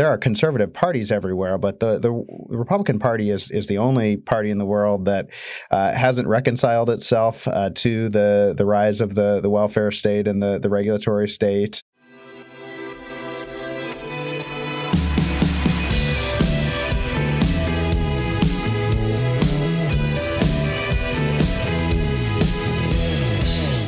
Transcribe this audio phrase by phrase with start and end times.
[0.00, 2.10] There are conservative parties everywhere, but the, the
[2.48, 5.26] Republican Party is is the only party in the world that
[5.70, 10.42] uh, hasn't reconciled itself uh, to the the rise of the the welfare state and
[10.42, 11.82] the the regulatory state.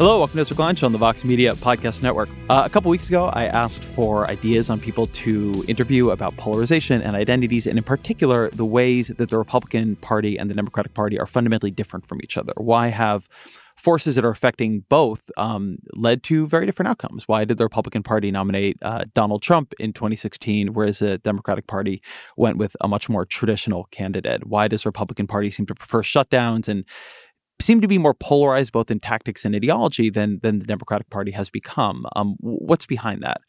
[0.03, 2.29] Hello, welcome to Lunch on the Vox Media Podcast Network.
[2.51, 7.01] Uh, a couple weeks ago, I asked for ideas on people to interview about polarization
[7.01, 11.21] and identities, and in particular, the ways that the Republican Party and the Democratic Party
[11.21, 12.53] are fundamentally different from each other.
[12.57, 13.29] Why have
[13.77, 17.27] forces that are affecting both um, led to very different outcomes.
[17.27, 22.03] Why did the Republican Party nominate uh, Donald Trump in 2016, whereas the Democratic Party
[22.37, 24.47] went with a much more traditional candidate?
[24.47, 26.85] Why does the Republican Party seem to prefer shutdowns and
[27.63, 31.33] seem to be more polarized both in tactics and ideology than than the Democratic Party
[31.33, 32.07] has become.
[32.17, 33.41] Um, what's behind that?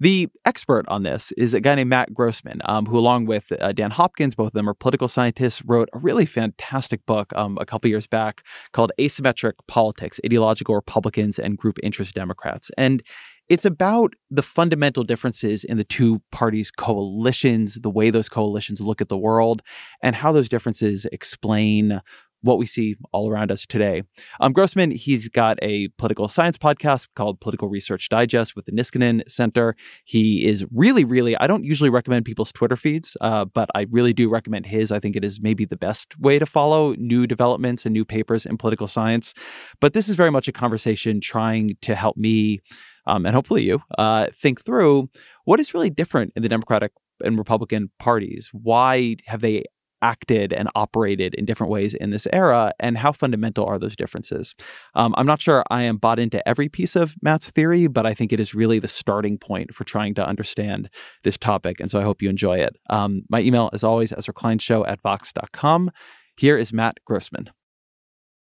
[0.00, 3.72] The expert on this is a guy named Matt Grossmann, um, who, along with uh,
[3.72, 7.66] Dan Hopkins, both of them are political scientists, wrote a really fantastic book um, a
[7.66, 12.70] couple years back called Asymmetric Politics Ideological Republicans and Group Interest Democrats.
[12.78, 13.02] And
[13.50, 19.02] it's about the fundamental differences in the two parties' coalitions, the way those coalitions look
[19.02, 19.60] at the world,
[20.02, 22.00] and how those differences explain
[22.42, 24.02] what we see all around us today.
[24.40, 29.22] Um, Grossmann, he's got a political science podcast called Political Research Digest with the Niskanen
[29.28, 29.76] Center.
[30.04, 34.12] He is really, really, I don't usually recommend people's Twitter feeds, uh, but I really
[34.12, 34.90] do recommend his.
[34.90, 38.46] I think it is maybe the best way to follow new developments and new papers
[38.46, 39.34] in political science.
[39.80, 42.60] But this is very much a conversation trying to help me
[43.06, 45.08] um, and hopefully you uh, think through
[45.44, 46.92] what is really different in the Democratic
[47.22, 48.50] and Republican parties.
[48.52, 49.64] Why have they
[50.02, 54.54] acted and operated in different ways in this era, and how fundamental are those differences?
[54.94, 58.14] Um, I'm not sure I am bought into every piece of Matt's theory, but I
[58.14, 60.90] think it is really the starting point for trying to understand
[61.22, 61.80] this topic.
[61.80, 62.76] And so I hope you enjoy it.
[62.88, 65.90] Um, my email, as always, Ezra Klein Show at Vox.com.
[66.36, 67.50] Here is Matt Grossmann.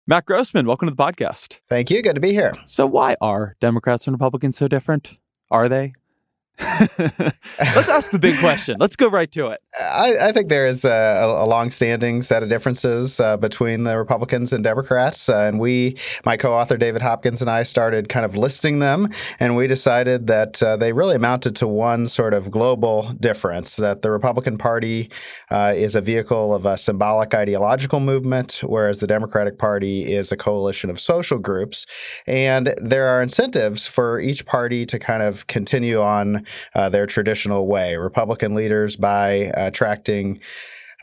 [0.07, 1.61] Matt Grossmann, welcome to the podcast.
[1.69, 2.03] Thank you.
[2.03, 2.55] Good to be here.
[2.65, 5.17] So, why are Democrats and Republicans so different?
[5.51, 5.93] Are they?
[6.79, 8.77] Let's ask the big question.
[8.79, 9.61] Let's go right to it.
[9.81, 14.53] I, I think there is a, a long-standing set of differences uh, between the Republicans
[14.53, 18.79] and Democrats, uh, and we, my co-author David Hopkins and I, started kind of listing
[18.81, 23.77] them, and we decided that uh, they really amounted to one sort of global difference:
[23.77, 25.11] that the Republican Party
[25.51, 30.37] uh, is a vehicle of a symbolic ideological movement, whereas the Democratic Party is a
[30.37, 31.87] coalition of social groups,
[32.27, 36.42] and there are incentives for each party to kind of continue on
[36.75, 37.97] uh, their traditional way.
[37.97, 40.41] Republican leaders by attracting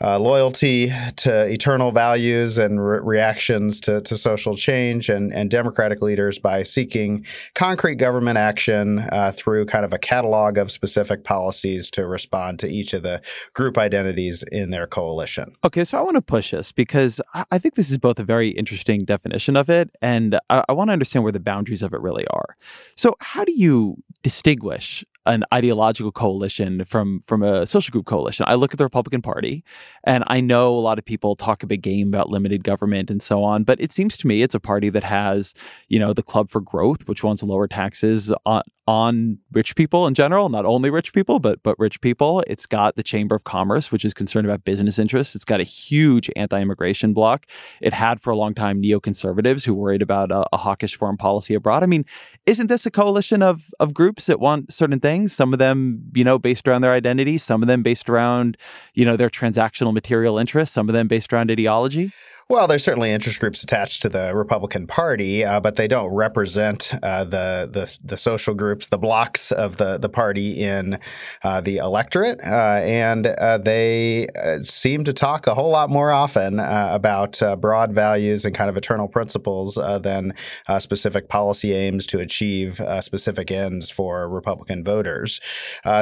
[0.02, 6.00] uh, loyalty to eternal values and re- reactions to, to social change, and, and Democratic
[6.00, 7.24] leaders by seeking
[7.54, 12.68] concrete government action uh, through kind of a catalog of specific policies to respond to
[12.68, 13.20] each of the
[13.52, 15.54] group identities in their coalition.
[15.64, 17.20] Okay, so I want to push this because
[17.50, 20.88] I think this is both a very interesting definition of it, and I, I want
[20.88, 22.56] to understand where the boundaries of it really are.
[22.96, 28.44] So, how do you distinguish an ideological coalition from from a social group coalition.
[28.48, 29.64] I look at the Republican Party
[30.04, 33.22] and I know a lot of people talk a big game about limited government and
[33.22, 35.54] so on, but it seems to me it's a party that has,
[35.88, 40.14] you know, the Club for Growth, which wants lower taxes on, on rich people in
[40.14, 42.42] general, not only rich people, but but rich people.
[42.48, 45.36] It's got the Chamber of Commerce, which is concerned about business interests.
[45.36, 47.46] It's got a huge anti-immigration bloc.
[47.80, 51.54] It had for a long time neoconservatives who worried about a, a hawkish foreign policy
[51.54, 51.84] abroad.
[51.84, 52.04] I mean,
[52.46, 55.32] isn't this a coalition of of groups that want certain things?
[55.32, 57.38] Some of them, you know, based around their identity.
[57.38, 58.56] Some of them based around,
[58.94, 60.74] you know, their transactional material interests.
[60.74, 62.10] Some of them based around ideology.
[62.50, 66.92] Well, there's certainly interest groups attached to the Republican Party, uh, but they don't represent
[67.00, 70.98] uh, the, the, the social groups, the blocks of the the party in
[71.44, 76.10] uh, the electorate, uh, and uh, they uh, seem to talk a whole lot more
[76.10, 80.34] often about broad values and kind of eternal principles than
[80.80, 85.40] specific policy aims to achieve specific ends for Republican voters.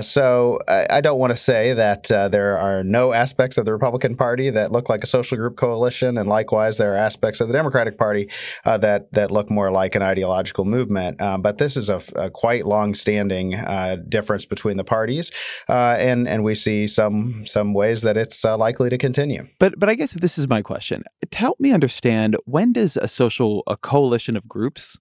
[0.00, 4.16] so I, I don't want to say that there are no aspects of the Republican
[4.16, 7.54] Party that look like a social group coalition and likewise, there are aspects of the
[7.60, 8.24] Democratic Party
[8.64, 11.20] uh, that that look more like an ideological movement.
[11.20, 15.26] Um, but this is a, a quite long-standing uh, difference between the parties,
[15.68, 19.42] uh, and and we see some some ways that it's uh, likely to continue.
[19.58, 20.98] But but I guess this is my question.
[21.32, 24.98] To help me understand, when does a social a coalition of groups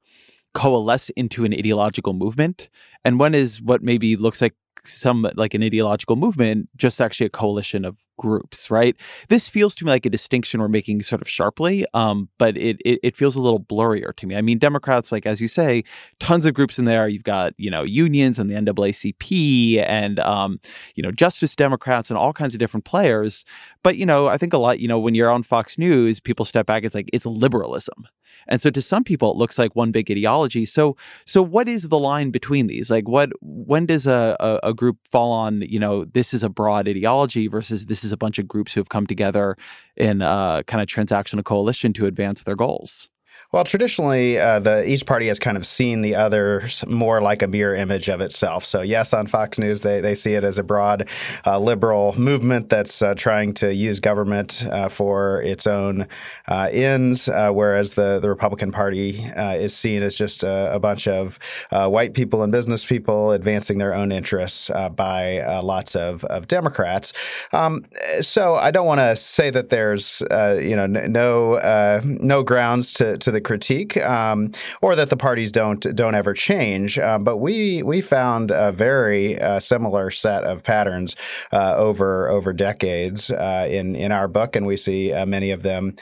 [0.54, 2.70] coalesce into an ideological movement,
[3.06, 7.30] and when is what maybe looks like some like an ideological movement, just actually a
[7.30, 8.96] coalition of groups, right?
[9.30, 12.78] This feels to me like a distinction we're making sort of sharply, um, but it,
[12.84, 14.36] it, it feels a little blurrier to me.
[14.36, 15.84] I mean, Democrats, like as you say,
[16.20, 17.08] tons of groups in there.
[17.08, 20.60] You've got you know unions and the NAACP and um,
[20.96, 23.46] you know Justice Democrats and all kinds of different players.
[23.84, 24.80] But you know, I think a lot.
[24.80, 26.84] You know, when you're on Fox News, people step back.
[26.84, 28.08] It's like it's liberalism.
[28.48, 30.66] And so to some people, it looks like one big ideology.
[30.66, 30.96] So,
[31.26, 32.90] so what is the line between these?
[32.90, 36.50] Like what, when does a, a, a group fall on, you know, this is a
[36.50, 39.56] broad ideology versus this is a bunch of groups who have come together
[39.96, 43.10] in a kind of transactional coalition to advance their goals?
[43.54, 47.48] Well, traditionally, uh, the each party has kind of seen the others more like a
[47.48, 48.66] mirror image of itself.
[48.66, 51.08] So, yes, on Fox News, they, they see it as a broad
[51.46, 56.08] uh, liberal movement that's uh, trying to use government uh, for its own
[56.50, 61.08] uh, ends, uh, whereas the, the Republican Party is seen as just a, a bunch
[61.08, 61.40] of
[61.72, 67.14] white people and business people advancing their own interests by lots of, of Democrats.
[67.54, 67.86] Um,
[68.20, 73.32] so, I don't want to say that there's you know no no grounds to, to
[73.32, 74.52] the critique, um,
[74.82, 76.98] or that the parties don't don't ever change.
[76.98, 81.16] Uh, but we we found a very uh, similar set of patterns
[81.52, 85.64] uh, over over decades uh, in in our book, and we see uh, many of
[85.64, 85.96] them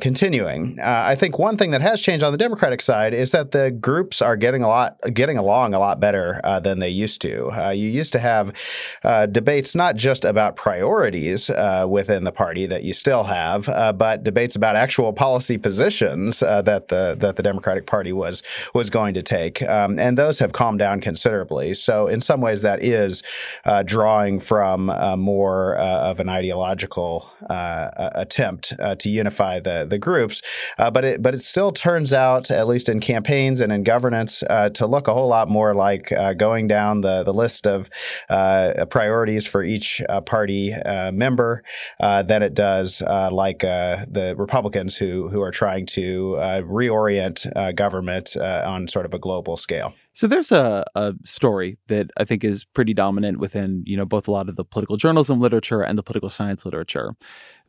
[0.00, 0.78] continuing.
[0.80, 4.22] I think one thing that has changed on the Democratic side is that the groups
[4.22, 7.50] are getting a lot getting along a lot better than they used to.
[7.74, 8.52] you used to have
[9.32, 11.50] debates not just about priorities
[11.86, 13.66] within the party that you still have,
[13.98, 18.42] but debates about actual policy positions that that the that the Democratic Party was
[18.74, 21.74] was going to take, um, and those have calmed down considerably.
[21.74, 23.22] So in some ways, that is
[23.64, 29.86] uh, drawing from uh, more uh, of an ideological uh, attempt uh, to unify the
[29.88, 30.42] the groups,
[30.78, 34.42] uh, but it but it still turns out, at least in campaigns and in governance,
[34.74, 37.90] to look a whole lot more like going down the the list of
[38.90, 40.74] priorities for each party
[41.12, 41.62] member
[42.00, 43.02] than it does
[43.32, 46.36] like the Republicans who who are trying to
[46.68, 49.94] reorient uh, government uh, on sort of a global scale.
[50.12, 54.28] So there's a, a story that I think is pretty dominant within you know both
[54.28, 57.14] a lot of the political journalism literature and the political science literature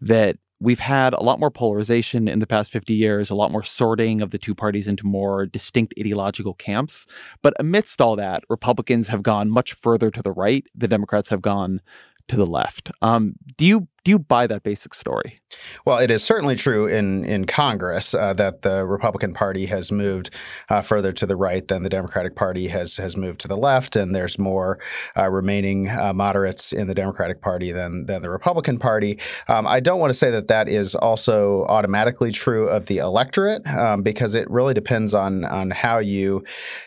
[0.02, 3.64] that we've had a lot more polarization in the past 50 years, a lot more
[3.64, 7.08] sorting of the two parties into more distinct ideological camps.
[7.42, 10.66] But amidst all that, Republicans have gone much further to the right.
[10.76, 11.82] The Democrats have gone
[12.28, 12.92] to the left.
[13.02, 15.38] Um, do you do you buy that basic story?
[15.86, 20.32] Well, it is certainly true in in Congress uh, that the Republican Party has moved
[20.70, 23.96] uh, further to the right than the Democratic Party has has moved to the left,
[23.96, 24.80] and there's more
[25.18, 29.20] uh, remaining uh, moderates in the Democratic Party than than the Republican Party.
[29.48, 33.66] Um, I don't want to say that that is also automatically true of the electorate
[33.68, 36.44] um, because it really depends on on how you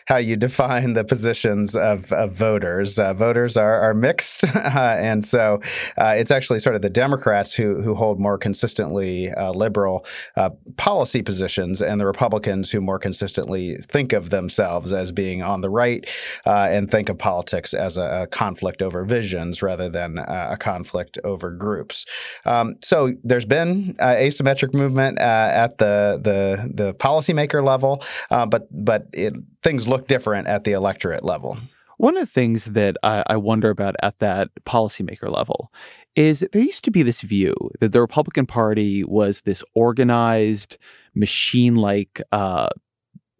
[0.07, 2.99] how you define the positions of, of voters.
[2.99, 5.61] Uh, voters are are mixed, uh, and so
[5.97, 10.03] it's actually sort of the Democrats who who hold more consistently uh, liberal
[10.35, 15.61] uh, policy positions, and the Republicans who more consistently think of themselves as being on
[15.61, 16.09] the right
[16.47, 20.57] uh, and think of politics as a, a conflict over visions rather than uh, a
[20.57, 22.07] conflict over groups.
[22.45, 28.67] Um, so there's been uh, asymmetric movement uh, at the the the policymaker level, but
[28.71, 31.59] but it, things look different at the electorate level.
[31.97, 35.71] One of the things that I, I, wonder about at that policymaker level
[36.15, 40.77] is there used to be this view that the Republican Party was this organized,
[41.15, 42.69] machine like uh,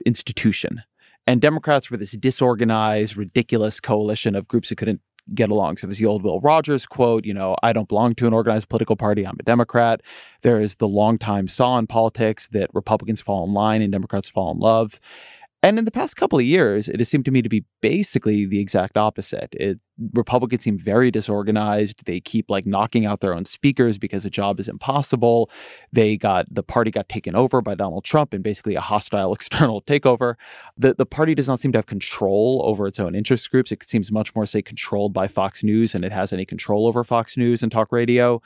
[0.05, 0.81] institution.
[1.25, 5.01] And Democrats were this disorganized, ridiculous coalition of groups who couldn't
[5.33, 5.77] get along.
[5.77, 8.67] So there's the old Will Rogers quote, you know, I don't belong to an organized
[8.67, 9.25] political party.
[9.25, 10.01] I'm a Democrat.
[10.41, 14.51] There is the longtime saw in politics that Republicans fall in line and Democrats fall
[14.51, 14.99] in love.
[15.61, 18.45] And in the past couple of years, it has seemed to me to be basically
[18.45, 19.55] the exact opposite.
[19.57, 19.79] It,
[20.13, 22.05] Republicans seem very disorganized.
[22.05, 25.49] They keep like knocking out their own speakers because the job is impossible.
[25.91, 29.81] They got the party got taken over by Donald Trump in basically a hostile external
[29.81, 30.35] takeover.
[30.77, 33.71] The the party does not seem to have control over its own interest groups.
[33.71, 37.03] It seems much more, say, controlled by Fox News and it has any control over
[37.03, 38.41] Fox News and talk radio.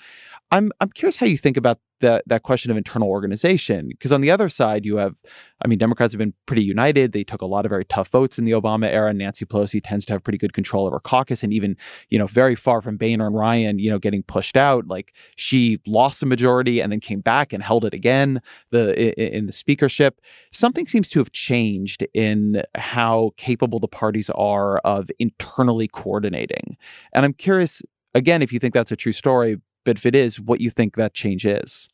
[0.52, 4.22] I'm I'm curious how you think about that that question of internal organization because on
[4.22, 5.16] the other side you have
[5.64, 8.38] I mean Democrats have been pretty united they took a lot of very tough votes
[8.38, 11.54] in the Obama era Nancy Pelosi tends to have pretty good control over caucus and
[11.54, 11.76] even
[12.10, 15.80] you know very far from Boehner and Ryan you know getting pushed out like she
[15.86, 18.42] lost the majority and then came back and held it again
[18.72, 24.78] the in the speakership something seems to have changed in how capable the parties are
[24.80, 26.78] of internally coordinating
[27.14, 27.82] and I'm curious
[28.14, 30.98] again if you think that's a true story but if it is, what you think
[30.98, 31.88] that change is.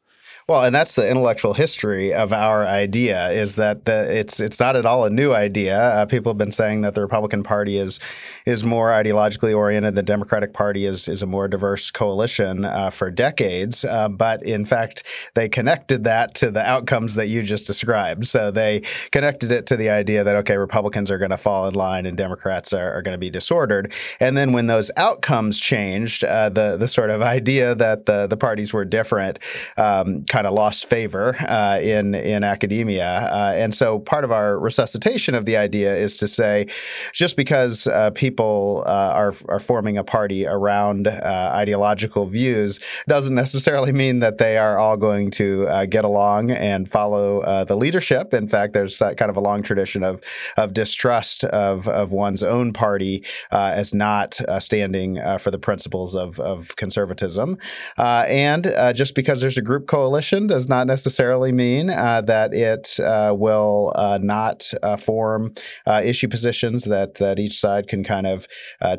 [0.47, 4.75] Well, and that's the intellectual history of our idea is that the, it's it's not
[4.75, 5.79] at all a new idea.
[5.79, 7.99] Uh, people have been saying that the Republican Party is
[8.45, 9.95] is more ideologically oriented.
[9.95, 13.85] The Democratic Party is is a more diverse coalition uh, for decades.
[13.85, 15.03] Uh, but in fact,
[15.33, 18.27] they connected that to the outcomes that you just described.
[18.27, 21.73] So they connected it to the idea that okay, Republicans are going to fall in
[21.73, 23.93] line and Democrats are, are going to be disordered.
[24.19, 28.37] And then when those outcomes changed, uh, the the sort of idea that the the
[28.37, 29.39] parties were different.
[29.77, 34.59] Um, kind of lost favor uh, in in academia, uh, and so part of our
[34.59, 36.67] resuscitation of the idea is to say,
[37.13, 43.35] just because uh, people uh, are are forming a party around uh, ideological views doesn't
[43.35, 48.33] necessarily mean that they are all going to uh, get along and follow the leadership.
[48.33, 50.21] In fact, there's that kind of a long tradition of
[50.57, 56.75] of distrust of of one's own party as not standing for the principles of of
[56.75, 57.57] conservatism,
[57.97, 58.63] and
[58.95, 63.33] just because there's a group coalition coalition does not necessarily mean uh, that it uh,
[63.33, 65.53] will uh, not uh, form
[65.87, 68.45] uh, issue positions that that each side can kind of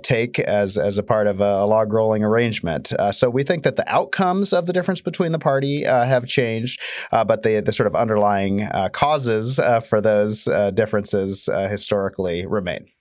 [0.03, 2.93] take as as a part of a, a log rolling arrangement.
[3.11, 6.81] so we think that the outcomes of the difference between the party have changed,
[7.11, 10.45] but the the sort of underlying causes for those
[10.75, 12.94] differences historically remain.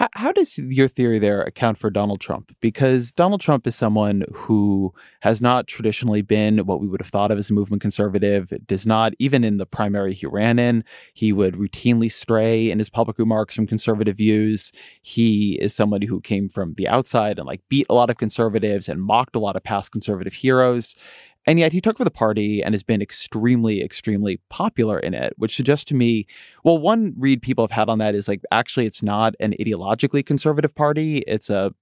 [0.00, 2.56] How, how, does your theory there account for Donald Trump?
[2.60, 7.30] Because Donald Trump is someone who has not traditionally been what we would have thought
[7.30, 11.34] of as a movement conservative, does not, even in the primary he ran in, he
[11.34, 14.72] would routinely stray in his public remarks from conservative views.
[15.02, 18.88] He is somebody who came from the outside and like beat a lot of conservatives
[18.88, 20.96] and mocked a lot of past conservative heroes.
[21.50, 25.32] And yet he took for the party and has been extremely, extremely popular in it,
[25.36, 26.28] which suggests to me,
[26.62, 30.24] well, one read people have had on that is like, actually, it's not an ideologically
[30.24, 31.24] conservative party.
[31.26, 31.74] It's a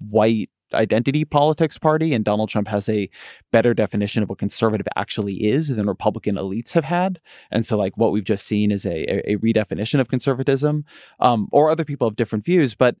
[0.00, 3.08] white identity politics party, and Donald Trump has a
[3.52, 7.20] better definition of what conservative actually is than Republican elites have had.
[7.52, 10.84] And so, like, what we've just seen is a, a, a redefinition of conservatism,
[11.20, 12.74] um, or other people have different views.
[12.74, 12.96] But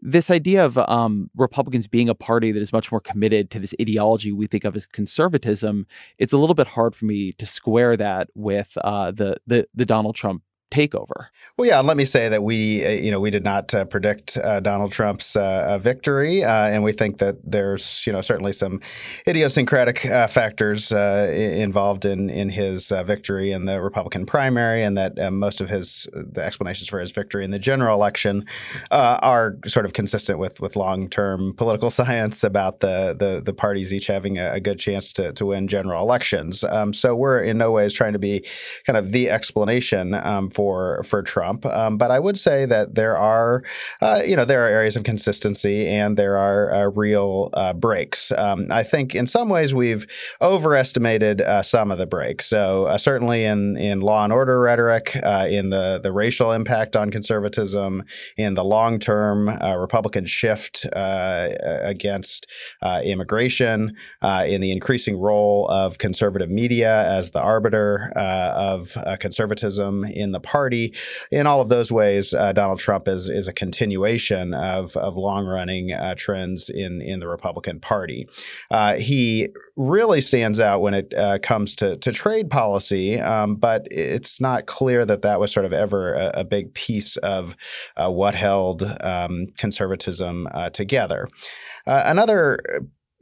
[0.00, 3.74] this idea of um, Republicans being a party that is much more committed to this
[3.80, 5.86] ideology we think of as conservatism,
[6.18, 9.86] it's a little bit hard for me to square that with uh, the, the the
[9.86, 11.28] Donald Trump takeover.
[11.56, 14.36] Well, yeah, let me say that we, uh, you know, we did not uh, predict
[14.36, 18.80] uh, Donald Trump's uh, victory, uh, and we think that there's, you know, certainly some
[19.26, 25.68] idiosyncratic factors involved in in his victory in the Republican primary, and that most of
[25.68, 28.44] his the explanations for his victory in the general election
[28.90, 33.92] are sort of consistent with with long term political science about the the the parties
[33.92, 36.62] each having a, a good chance to to win general elections.
[36.64, 38.44] Um, so we're in no ways trying to be
[38.86, 41.64] kind of the explanation um, for for Trump.
[41.66, 43.62] Um, but I would say that there are,
[44.02, 48.32] uh, you know, there are areas of consistency and there are uh, real uh, breaks.
[48.32, 50.04] Um, I think in some ways we've
[50.42, 52.46] overestimated uh, some of the breaks.
[52.46, 56.96] So uh, certainly in in law and order rhetoric, uh, in the the racial impact
[56.96, 58.02] on conservatism,
[58.36, 59.48] in the long term
[59.86, 62.48] Republican shift against
[63.04, 70.40] immigration, in the increasing role of conservative media as the arbiter of conservatism in the
[70.48, 70.94] party.
[71.30, 75.46] In all of those ways, uh, Donald Trump is is a continuation of of long
[75.46, 78.26] running uh, trends in in the Republican Party.
[78.70, 83.86] Uh, he really stands out when it uh, comes to to trade policy, um, but
[83.90, 87.54] it's not clear that that was sort of ever a, a big piece of
[87.96, 91.28] uh, what held um, conservatism together.
[91.86, 92.58] another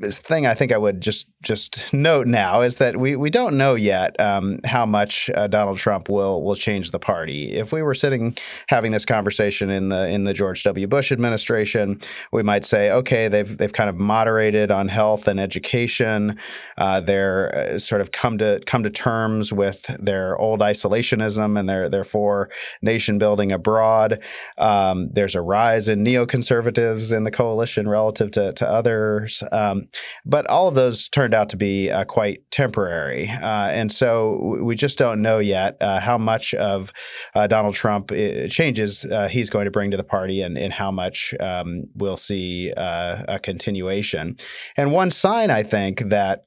[0.02, 3.74] thing I think I would just just note now is that we, we don't know
[3.74, 7.56] yet um, how much uh, Donald Trump will will change the party.
[7.56, 8.36] If we were sitting
[8.68, 10.86] having this conversation in the in the George W.
[10.86, 12.00] Bush administration,
[12.32, 16.38] we might say, okay, they've they've kind of moderated on health and education.
[16.76, 21.68] Uh, they're uh, sort of come to come to terms with their old isolationism and
[21.68, 22.50] their their for
[22.82, 24.22] nation building abroad.
[24.58, 29.42] Um, there's a rise in neoconservatives in the coalition relative to to others.
[29.52, 29.85] Um,
[30.24, 33.28] but all of those turned out to be uh, quite temporary.
[33.28, 36.92] Uh, and so we just don't know yet uh, how much of
[37.34, 40.72] uh, Donald Trump uh, changes uh, he's going to bring to the party and, and
[40.72, 44.36] how much um, we'll see a continuation.
[44.76, 46.46] And one sign, I think, that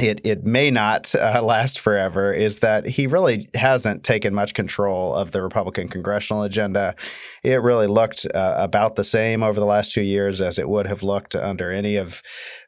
[0.00, 5.14] it it may not uh, last forever is that he really hasn't taken much control
[5.14, 6.94] of the Republican congressional agenda.
[7.42, 10.86] It really looked uh, about the same over the last two years as it would
[10.86, 12.22] have looked under any of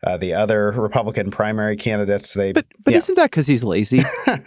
[0.05, 2.35] uh, the other Republican primary candidates.
[2.35, 2.99] They, but but yeah.
[2.99, 4.03] isn't that because he's lazy?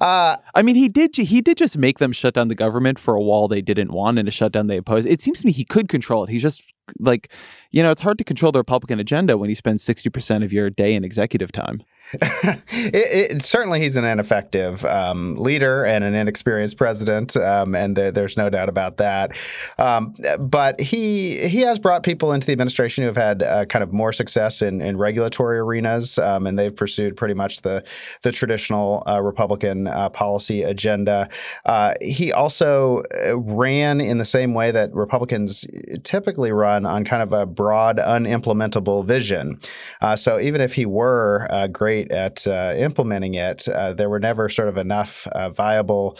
[0.00, 3.14] Uh, I mean, he did he did just make them shut down the government for
[3.14, 5.06] a wall they didn't want and a shutdown they opposed.
[5.08, 6.30] It seems to me he could control it.
[6.30, 6.64] He's just
[6.98, 7.32] like,
[7.70, 10.52] you know, it's hard to control the Republican agenda when you spend sixty percent of
[10.52, 11.82] your day in executive time.
[12.12, 18.36] It, it, certainly, he's an ineffective um, leader and an inexperienced president, um, and there's
[18.36, 19.32] no doubt about that.
[19.78, 23.82] Um, but he he has brought people into the administration who have had uh, kind
[23.82, 27.82] of more success in, in regulatory arenas, um, and they've pursued pretty much the
[28.22, 31.28] the traditional uh, Republican uh, policy agenda.
[31.64, 35.64] Uh, he also uh, ran in the same way that Republicans
[36.04, 39.58] typically run on kind of a broad, unimplementable vision.
[40.00, 44.20] Uh, so even if he were great great at uh, implementing it, uh, there were
[44.20, 46.18] never sort of enough uh, viable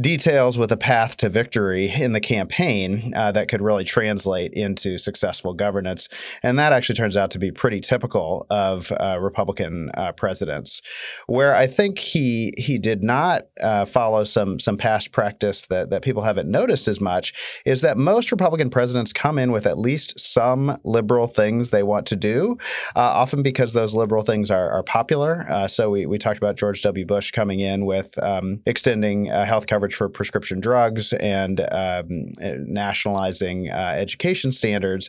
[0.00, 4.98] details with a path to victory in the campaign uh, that could really translate into
[4.98, 6.08] successful governance.
[6.42, 10.80] And that actually turns out to be pretty typical of uh, Republican uh, presidents.
[11.26, 13.46] Where I think he he did not
[13.88, 17.34] follow some some past practice that that people haven't noticed as much
[17.64, 22.06] is that most Republican presidents come in with at least some liberal things they want
[22.06, 22.56] to do,
[22.94, 25.46] often because those liberal things are, are popular popular.
[25.48, 27.06] Uh, so we, we talked about George W.
[27.06, 32.30] Bush coming in with um, extending uh, health coverage for prescription drugs and um,
[32.66, 35.08] nationalizing uh, education standards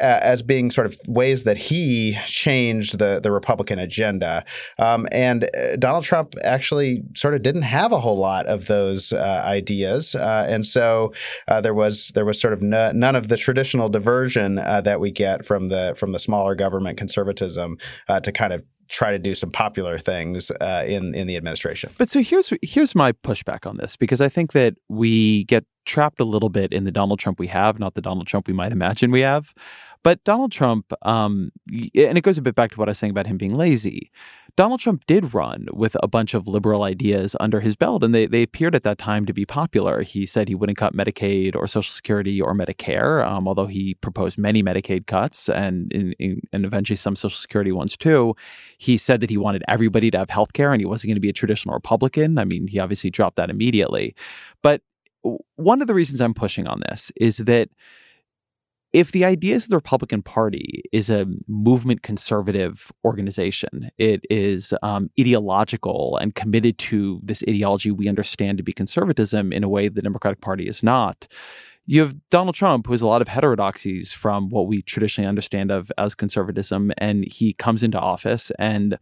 [0.00, 4.44] uh, as being sort of ways that he changed the the Republican agenda.
[4.80, 9.12] Um, and uh, Donald Trump actually sort of didn't have a whole lot of those
[9.12, 11.12] ideas, and so
[11.62, 15.46] there was there was sort of no, none of the traditional diversion that we get
[15.46, 17.78] from the from the smaller government conservatism
[18.22, 21.90] to kind of try to do some popular things uh, in in the administration.
[21.98, 26.20] But so here's here's my pushback on this because I think that we get trapped
[26.20, 28.72] a little bit in the Donald Trump we have, not the Donald Trump we might
[28.72, 29.54] imagine we have.
[30.02, 33.10] But Donald Trump, um, and it goes a bit back to what I was saying
[33.10, 34.10] about him being lazy.
[34.56, 38.26] Donald Trump did run with a bunch of liberal ideas under his belt, and they,
[38.26, 40.02] they appeared at that time to be popular.
[40.02, 44.36] He said he wouldn't cut Medicaid or Social Security or Medicare, um, although he proposed
[44.36, 48.34] many Medicaid cuts and, in, in, and eventually some Social Security ones too.
[48.78, 51.20] He said that he wanted everybody to have health care and he wasn't going to
[51.20, 52.36] be a traditional Republican.
[52.36, 54.16] I mean, he obviously dropped that immediately.
[54.60, 54.82] But
[55.54, 57.68] one of the reasons I'm pushing on this is that
[58.92, 65.10] if the ideas of the Republican Party is a movement conservative organization, it is um,
[65.20, 70.00] ideological and committed to this ideology we understand to be conservatism in a way the
[70.00, 71.26] Democratic Party is not.
[71.84, 75.70] You have Donald Trump, who has a lot of heterodoxies from what we traditionally understand
[75.70, 78.98] of as conservatism, and he comes into office and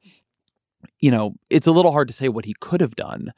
[1.01, 3.33] you know, it's a little hard to say what he could have done.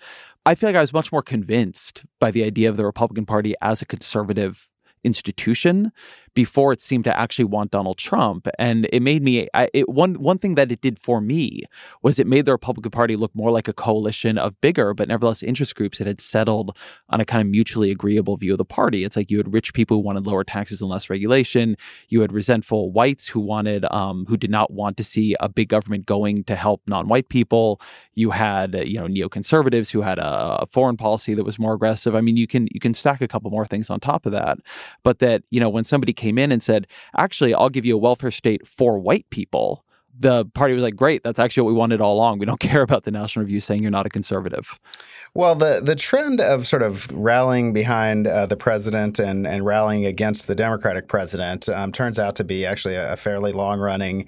[0.45, 3.55] I feel like I was much more convinced by the idea of the Republican Party
[3.63, 4.69] as a conservative
[5.05, 5.93] institution
[6.39, 8.47] before it seemed to actually want Donald Trump.
[8.61, 11.65] And it made me I, it, one one thing that it did for me
[12.01, 15.43] was it made the Republican Party look more like a coalition of bigger but nevertheless
[15.43, 16.77] interest groups that had settled
[17.09, 19.03] on a kind of mutually agreeable view of the party.
[19.03, 21.77] It's like you had rich people who wanted lower taxes and less regulation.
[22.09, 25.69] You had resentful whites who wanted um, who did not want to see a big
[25.69, 27.81] government going to help non-white people.
[28.15, 32.15] You had you know neoconservatives who had a, a foreign policy that was more aggressive.
[32.15, 34.59] I mean, you can you can stack a couple more things on top of that,
[35.03, 36.87] but that you know when somebody came came in and said,
[37.17, 39.85] actually, I'll give you a welfare state for white people,
[40.19, 42.39] the party was like, great, that's actually what we wanted all along.
[42.39, 44.79] We don't care about the National Review saying you're not a conservative.
[45.35, 50.07] Well, the the trend of sort of rallying behind uh, the president and, and rallying
[50.07, 54.27] against the Democratic president um, turns out to be actually a, a fairly long running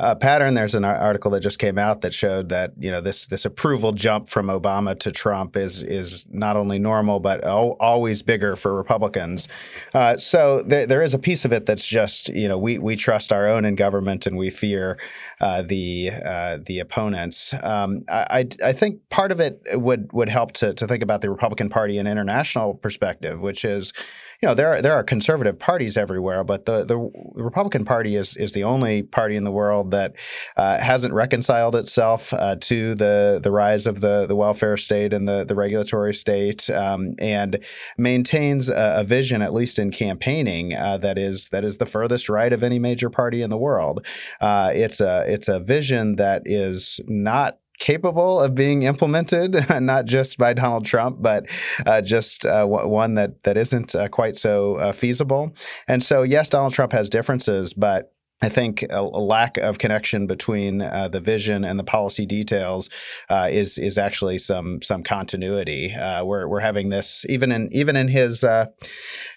[0.00, 0.54] uh, pattern.
[0.54, 3.92] There's an article that just came out that showed that you know this this approval
[3.92, 9.48] jump from Obama to Trump is is not only normal but always bigger for Republicans.
[9.94, 12.96] Uh, so there, there is a piece of it that's just you know we we
[12.96, 14.98] trust our own in government and we fear
[15.40, 17.54] uh, the uh, the opponents.
[17.54, 21.30] Um, I, I think part of it would would help to to think about the
[21.30, 23.92] Republican Party in international perspective, which is
[24.40, 26.96] you know there are, there are conservative parties everywhere, but the the
[27.34, 30.14] Republican Party is is the only party in the world that
[30.56, 35.26] uh, hasn't reconciled itself uh, to the the rise of the the welfare state and
[35.26, 37.58] the the regulatory state, um, and
[37.96, 42.28] maintains a, a, vision, at least in campaigning, uh, that is that is the furthest
[42.28, 44.06] right of any major party in the world.
[44.40, 50.38] Uh, it's a it's a vision that is not capable of being implemented, not just
[50.38, 51.46] by Donald Trump, but
[51.86, 55.54] uh, just uh, w- one that that isn't uh, quite so uh, feasible.
[55.86, 60.28] And so, yes, Donald Trump has differences, but I think a, a, lack of connection
[60.28, 62.88] between uh, the vision and the policy details
[63.28, 65.92] uh, is is actually some some continuity.
[65.92, 68.66] Uh, we're we're having this even in even in his uh,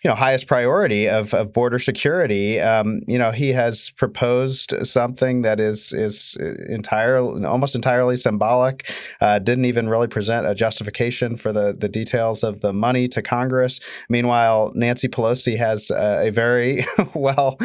[0.04, 2.60] you know highest priority of, of border security.
[2.60, 6.38] Um, you know he has proposed something that is is
[6.70, 8.92] entirely almost entirely symbolic.
[9.20, 13.24] Uh, didn't even really present a justification for the the details of the money to
[13.24, 13.80] Congress.
[14.10, 16.86] Meanwhile, Nancy Pelosi has a very
[17.16, 17.58] well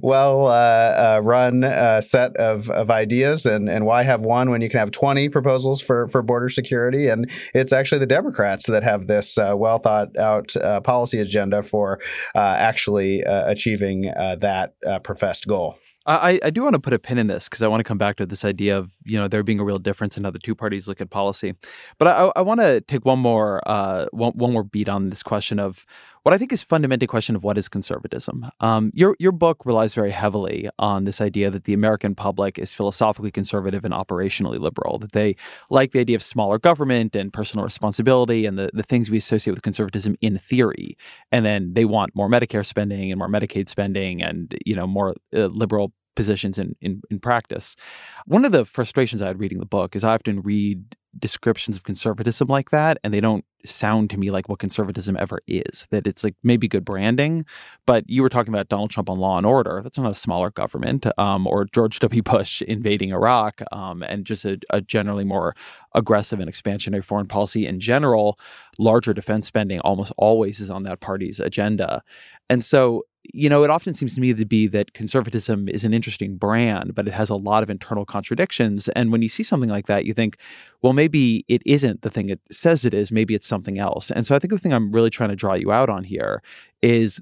[0.00, 0.46] well
[0.76, 4.78] uh, run a set of, of ideas, and, and why have one when you can
[4.78, 7.08] have 20 proposals for, for border security?
[7.08, 11.62] And it's actually the Democrats that have this uh, well thought out uh, policy agenda
[11.62, 12.00] for
[12.34, 15.78] uh, actually uh, achieving that professed goal.
[16.06, 17.98] I, I do want to put a pin in this because I want to come
[17.98, 20.38] back to this idea of you know there being a real difference in how the
[20.38, 21.54] two parties look at policy,
[21.98, 25.22] but I, I want to take one more uh, one, one more beat on this
[25.22, 25.84] question of
[26.26, 28.50] what I think is fundamentally question of what is conservatism.
[28.58, 32.74] Um, your your book relies very heavily on this idea that the American public is
[32.74, 34.98] philosophically conservative and operationally liberal.
[34.98, 35.36] That they
[35.70, 39.54] like the idea of smaller government and personal responsibility and the, the things we associate
[39.54, 40.98] with conservatism in theory,
[41.30, 45.14] and then they want more Medicare spending and more Medicaid spending and you know more
[45.32, 47.76] uh, liberal positions in, in, in practice.
[48.24, 51.84] One of the frustrations I had reading the book is I often read descriptions of
[51.84, 55.86] conservatism like that, and they don't sound to me like what conservatism ever is.
[55.90, 57.44] That it's like maybe good branding,
[57.86, 59.80] but you were talking about Donald Trump on Law and Order.
[59.82, 62.22] That's not a smaller government, um, or George W.
[62.22, 65.54] Bush invading Iraq, um, and just a, a, generally more
[65.94, 68.38] aggressive and expansionary foreign policy in general.
[68.78, 72.02] Larger defense spending almost always is on that party's agenda,
[72.48, 75.94] and so you know, it often seems to me to be that conservatism is an
[75.94, 78.88] interesting brand, but it has a lot of internal contradictions.
[78.88, 80.36] And when you see something like that, you think,
[80.82, 83.12] well, maybe it isn't the thing it says it is.
[83.12, 84.10] Maybe it's something else.
[84.10, 86.42] And so I think the thing I'm really trying to draw you out on here
[86.82, 87.20] is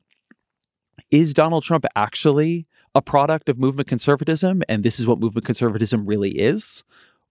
[1.11, 4.62] is Donald Trump actually a product of movement conservatism?
[4.69, 6.85] And this is what movement conservatism really is?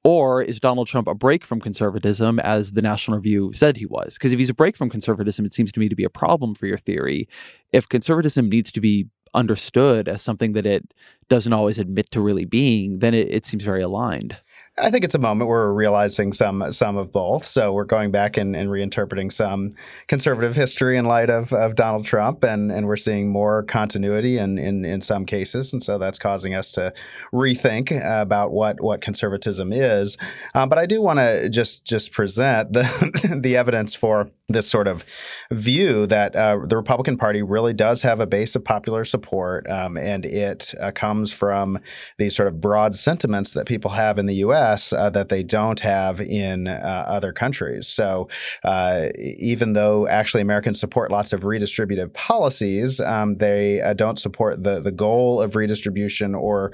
[0.04, 4.16] Or is Donald Trump a break from conservatism, as the National Review said he was?
[4.16, 6.56] Because if he's a break from conservatism, it seems to me to be a problem
[6.56, 7.28] for your theory.
[7.72, 10.94] If conservatism needs to be understood as something that it
[11.30, 14.38] doesn't always admit to really being, then it, it seems very aligned.
[14.80, 17.46] I think it's a moment where we're realizing some some of both.
[17.46, 19.70] So we're going back and, and reinterpreting some
[20.08, 24.58] conservative history in light of, of Donald Trump, and, and we're seeing more continuity in,
[24.58, 26.92] in, in some cases, and so that's causing us to
[27.32, 30.18] rethink about what what conservatism is.
[30.56, 34.88] Um, but I do want to just just present the the evidence for this sort
[34.88, 35.06] of
[35.52, 39.98] view that uh, the Republican Party really does have a base of popular support, um,
[39.98, 41.80] and it uh, comes from
[42.18, 44.94] these sort of broad sentiments that people have in the U.S.
[44.94, 47.88] Uh, that they don't have in uh, other countries.
[47.88, 48.30] So
[48.64, 54.64] uh, even though actually Americans support lots of redistributive policies, um, they uh, don't support
[54.64, 56.72] the the goal of redistribution or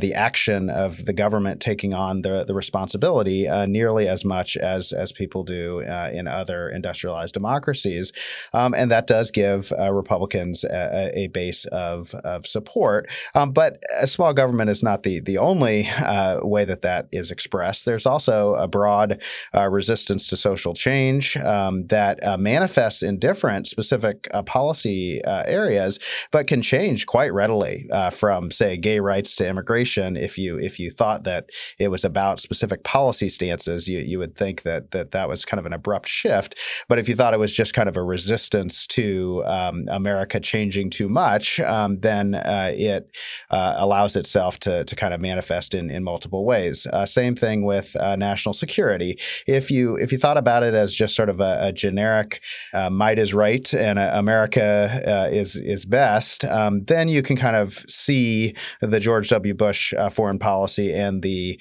[0.00, 5.12] the action of the government taking on the the responsibility nearly as much as as
[5.12, 8.12] people do in other industrial democracies.
[8.52, 13.10] Um, and that does give uh, Republicans a, a, base of, of support.
[13.34, 17.30] Um, but a small government is not the, the only uh, way that that is
[17.30, 17.84] expressed.
[17.84, 19.20] There's also a broad
[19.54, 25.42] uh, resistance to social change um, that uh, manifests in different specific uh, policy uh,
[25.46, 25.98] areas,
[26.30, 30.16] but can change quite readily from, say, gay rights to immigration.
[30.16, 34.36] If you if you thought that it was about specific policy stances, you, you would
[34.36, 36.54] think that, that that was kind of an abrupt shift.
[36.88, 40.40] But but if you thought it was just kind of a resistance to um, America
[40.40, 43.08] changing too much, um, then uh, it
[43.52, 46.88] uh, allows itself to, to kind of manifest in, in multiple ways.
[46.92, 49.16] Uh, same thing with uh, national security.
[49.46, 52.40] If you if you thought about it as just sort of a, a generic
[52.74, 57.54] uh, might is right and uh, America is is best, um, then you can kind
[57.54, 59.54] of see the George W.
[59.54, 61.60] Bush foreign policy and the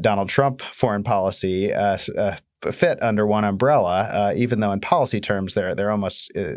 [0.00, 1.70] Donald Trump foreign policy
[2.70, 6.54] fit under one umbrella, uh, even though in policy terms they're they're almost, uh,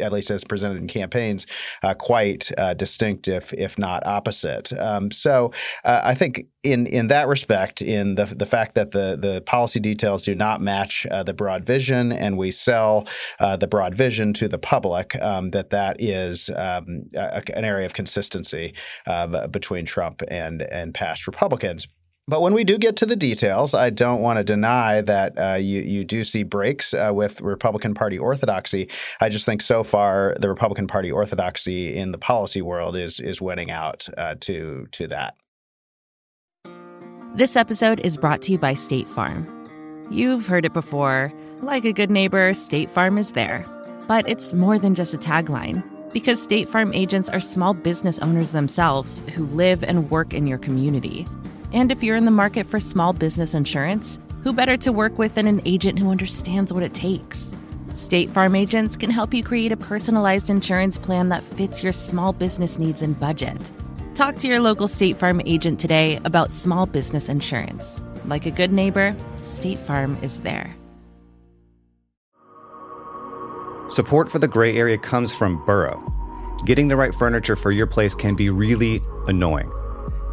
[0.00, 1.46] at least as presented in campaigns,
[1.82, 4.72] uh, quite uh, distinct, if if not opposite.
[4.72, 5.52] Um, so
[5.84, 9.80] uh, I think in in that respect, in the the fact that the the policy
[9.80, 13.06] details do not match uh, the broad vision, and we sell
[13.38, 17.92] the broad vision to the public, um, that that is um, a, an area of
[17.92, 18.74] consistency
[19.50, 21.86] between Trump and and past Republicans.
[22.26, 25.54] But when we do get to the details, I don't want to deny that uh,
[25.54, 28.88] you you do see breaks uh, with Republican Party orthodoxy.
[29.20, 33.42] I just think so far the Republican Party orthodoxy in the policy world is is
[33.42, 35.36] winning out uh, to to that.
[37.34, 39.46] This episode is brought to you by State Farm.
[40.10, 41.32] You've heard it before.
[41.60, 43.66] Like a good neighbor, State Farm is there.
[44.06, 45.82] But it's more than just a tagline.
[46.12, 50.58] Because State Farm agents are small business owners themselves who live and work in your
[50.58, 51.26] community.
[51.74, 55.34] And if you're in the market for small business insurance, who better to work with
[55.34, 57.52] than an agent who understands what it takes?
[57.94, 62.32] State Farm agents can help you create a personalized insurance plan that fits your small
[62.32, 63.72] business needs and budget.
[64.14, 68.00] Talk to your local State Farm agent today about small business insurance.
[68.26, 70.76] Like a good neighbor, State Farm is there.
[73.88, 76.00] Support for the gray area comes from Burrow.
[76.66, 79.72] Getting the right furniture for your place can be really annoying.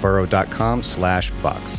[0.00, 1.78] burrow.com slash vox.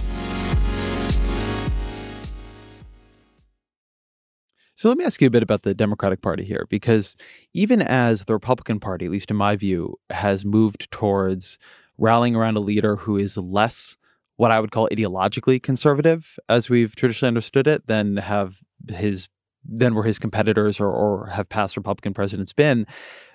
[4.76, 7.16] So let me ask you a bit about the Democratic Party here, because
[7.54, 11.58] even as the Republican Party, at least in my view, has moved towards
[11.98, 13.98] rallying around a leader who is less
[14.38, 19.28] what I would call ideologically conservative, as we've traditionally understood it, than have his
[19.66, 22.88] than were his competitors or, or have past Republican presidents been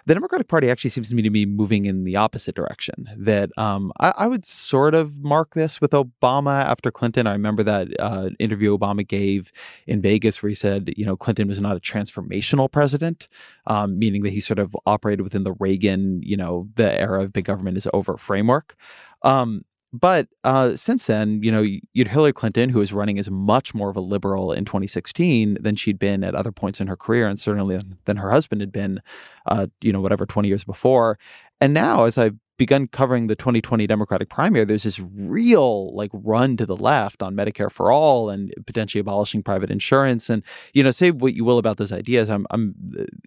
[0.07, 3.09] the Democratic Party actually seems to me to be moving in the opposite direction.
[3.17, 7.27] That um, I, I, would sort of mark this with Obama after Clinton.
[7.27, 9.51] I remember that uh, interview Obama gave
[9.87, 13.29] in Vegas where he said, you know, Clinton was not a transformational president,
[13.67, 17.33] um, meaning that he sort of operated within the Reagan, you know, the era of
[17.33, 18.77] big government is over framework.
[19.23, 19.65] Um,
[19.95, 23.75] but uh, since then, you know, you had Hillary Clinton, who was running as much
[23.75, 27.29] more of a liberal in 2016 than she'd been at other points in her career,
[27.29, 29.01] and certainly than her husband had been,
[29.47, 31.17] uh, you know, whatever 20 years before.
[31.61, 36.57] And now, as I've begun covering the 2020 Democratic primary, there's this real like run
[36.57, 40.29] to the left on Medicare for all and potentially abolishing private insurance.
[40.29, 42.29] And you know, say what you will about those ideas.
[42.29, 42.75] I'm, I'm,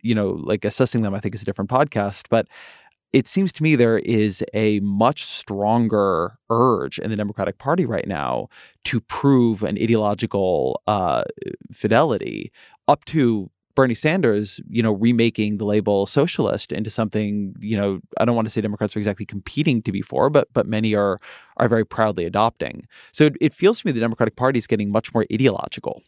[0.01, 1.15] you know, like assessing them.
[1.15, 2.49] I think is a different podcast, but
[3.17, 8.07] it seems to me there is a much stronger urge in the Democratic Party right
[8.07, 8.47] now
[8.83, 11.23] to prove an ideological uh,
[11.73, 12.51] fidelity
[12.87, 18.25] up to Bernie Sanders, you know, remaking the label socialist into something, you know, I
[18.25, 21.19] don't want to say Democrats are exactly competing to be for, but but many are
[21.57, 22.87] are very proudly adopting.
[23.13, 26.03] So it, it feels to me the Democratic Party is getting much more ideological.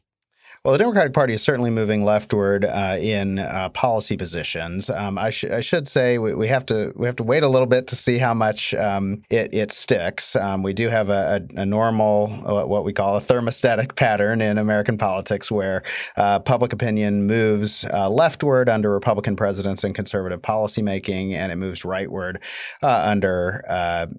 [0.66, 4.90] Well, the Democratic Party is certainly moving leftward uh, in uh, policy positions.
[4.90, 7.48] Um, I, sh- I, should say we, we, have to we have to wait a
[7.48, 10.36] little bit to see how much um, it, it, sticks.
[10.36, 14.42] Um, we do have a, a, a, normal uh, what we call a thermostatic pattern
[14.42, 15.82] in American politics, where
[16.18, 21.84] uh, public opinion moves uh, leftward under Republican presidents and conservative policymaking, and it moves
[21.84, 22.36] rightward
[22.84, 23.64] uh, under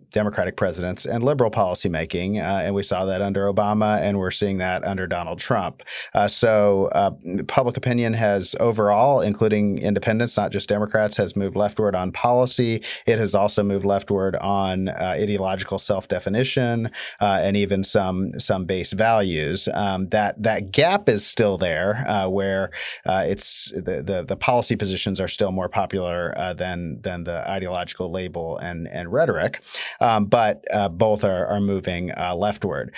[0.08, 2.38] Democratic presidents and liberal policymaking.
[2.38, 5.82] and we saw that under Obama, and we're seeing that under Donald Trump
[6.30, 7.10] so uh,
[7.48, 12.82] public opinion has overall, including independents, not just Democrats, has moved leftward on policy.
[13.06, 16.90] It has also moved leftward on uh, ideological self-definition
[17.20, 19.68] uh, and even some some base values.
[19.72, 22.70] Um, that that gap is still there, uh, where
[23.06, 28.10] uh, it's the, the, the policy positions are still more popular than than the ideological
[28.10, 29.62] label and and rhetoric,
[30.00, 32.92] um, but both are are moving leftward.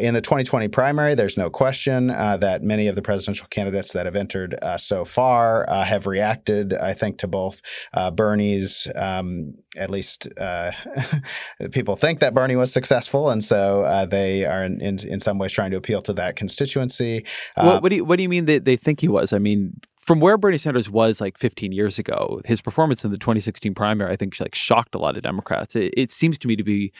[0.00, 4.06] in the 2020 primary, there's no question that many many of the presidential candidates that
[4.06, 7.60] have entered uh, so far uh, have reacted, I think, to both
[7.92, 10.70] uh, Bernie's, um, at least uh,
[11.72, 13.30] people think that Bernie was successful.
[13.30, 16.36] And so uh, they are in, in, in, some ways trying to appeal to that
[16.36, 17.26] constituency.
[17.56, 19.32] what, what, do you, what do you mean they, they think he was?
[19.32, 23.18] I mean, from where Bernie Sanders was like 15 years ago, his performance in the
[23.18, 25.74] 2016 primary, I think, like shocked a lot of Democrats.
[25.74, 26.92] It, it seems to me to be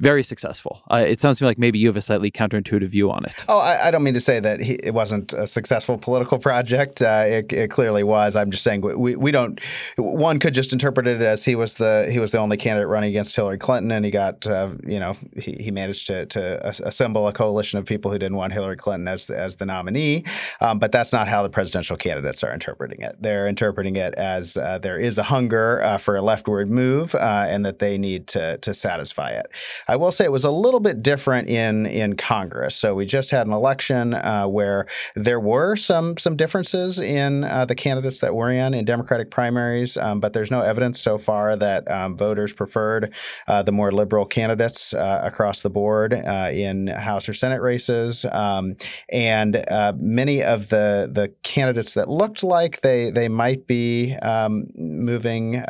[0.00, 0.82] very successful.
[0.90, 3.44] Uh, it sounds to me like maybe you have a slightly counterintuitive view on it.
[3.48, 7.00] Oh, I, I don't mean to say that he, it wasn't a successful political project.
[7.00, 8.34] Uh, it, it, clearly was.
[8.34, 9.60] I'm just saying we, we don't.
[9.96, 13.10] One could just interpret it as he was the he was the only candidate running
[13.10, 17.28] against Hillary Clinton, and he got uh, you know he, he managed to to assemble
[17.28, 20.24] a coalition of people who didn't want Hillary Clinton as as the nominee.
[20.60, 23.16] Um, but that's not how the presidential candidates are interpreting it.
[23.20, 27.46] They're interpreting it as uh, there is a hunger uh, for a leftward move, uh,
[27.48, 29.46] and that they need to to satisfy it.
[29.88, 32.74] I will say it was a little bit different in in Congress.
[32.74, 37.64] So we just had an election uh, where there were some some differences in uh,
[37.64, 41.56] the candidates that were in in Democratic primaries, um, but there's no evidence so far
[41.56, 43.12] that um, voters preferred
[43.48, 48.24] uh, the more liberal candidates uh, across the board uh, in House or Senate races,
[48.26, 48.76] um,
[49.10, 54.66] and uh, many of the the candidates that looked like they they might be um,
[54.76, 55.62] moving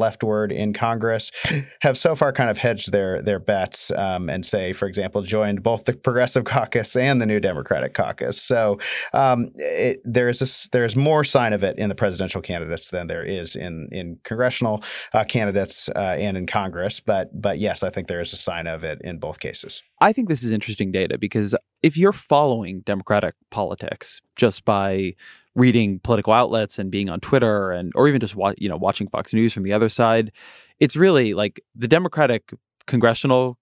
[0.00, 1.30] leftward in Congress
[1.80, 5.60] have so far kind of hedged their their bets um, and say, for example, joined
[5.60, 8.40] both the Progressive Caucus and the New Democratic Caucus.
[8.40, 8.78] So
[9.12, 13.24] um, it, there's a, there's more sign of it in the presidential candidates than there
[13.24, 14.84] is in in congressional
[15.14, 17.00] uh, candidates uh, and in Congress.
[17.00, 19.82] But but yes, I think there is a sign of it in both cases.
[20.00, 25.14] I think this is interesting data because if you're following Democratic politics just by
[25.56, 29.08] reading political outlets and being on Twitter and or even just wa- you know watching
[29.08, 30.30] Fox News from the other side,
[30.78, 32.52] it's really like the Democratic
[32.86, 33.58] congressional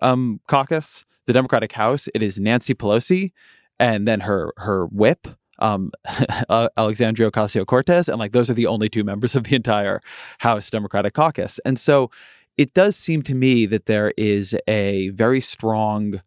[0.00, 3.32] um, caucus, the Democratic House, it is Nancy Pelosi
[3.78, 5.26] and then her her whip,
[5.58, 5.90] um,
[6.76, 10.00] Alexandria Ocasio Cortez, and like those are the only two members of the entire
[10.38, 11.58] House Democratic Caucus.
[11.64, 12.10] And so
[12.56, 16.20] it does seem to me that there is a very strong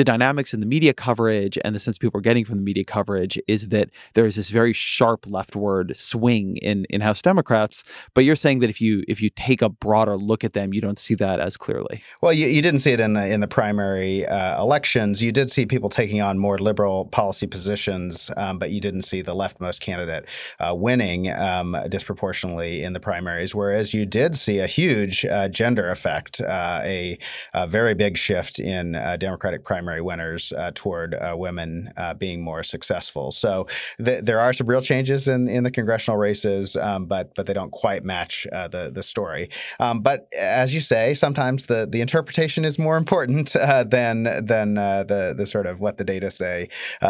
[0.00, 2.84] the dynamics in the media coverage and the sense people are getting from the media
[2.84, 7.84] coverage is that there is this very sharp leftward swing in in House Democrats.
[8.14, 10.80] But you're saying that if you if you take a broader look at them, you
[10.80, 12.02] don't see that as clearly.
[12.22, 15.22] Well, you, you didn't see it in the in the primary uh, elections.
[15.22, 19.20] You did see people taking on more liberal policy positions, um, but you didn't see
[19.20, 20.24] the leftmost candidate
[20.60, 23.54] uh, winning um, disproportionately in the primaries.
[23.54, 27.18] Whereas you did see a huge uh, gender effect, uh, a,
[27.52, 32.14] a, very big shift in uh, Democratic primaries primary winners uh, toward uh, women uh,
[32.14, 33.32] being more successful.
[33.32, 33.66] So
[34.04, 37.54] th- there are some real changes in, in the congressional races, um, but but they
[37.54, 39.50] don't quite match uh, the the story.
[39.80, 44.74] Um, but as you say, sometimes the the interpretation is more important uh, than than
[44.74, 46.68] the the sort of what the data say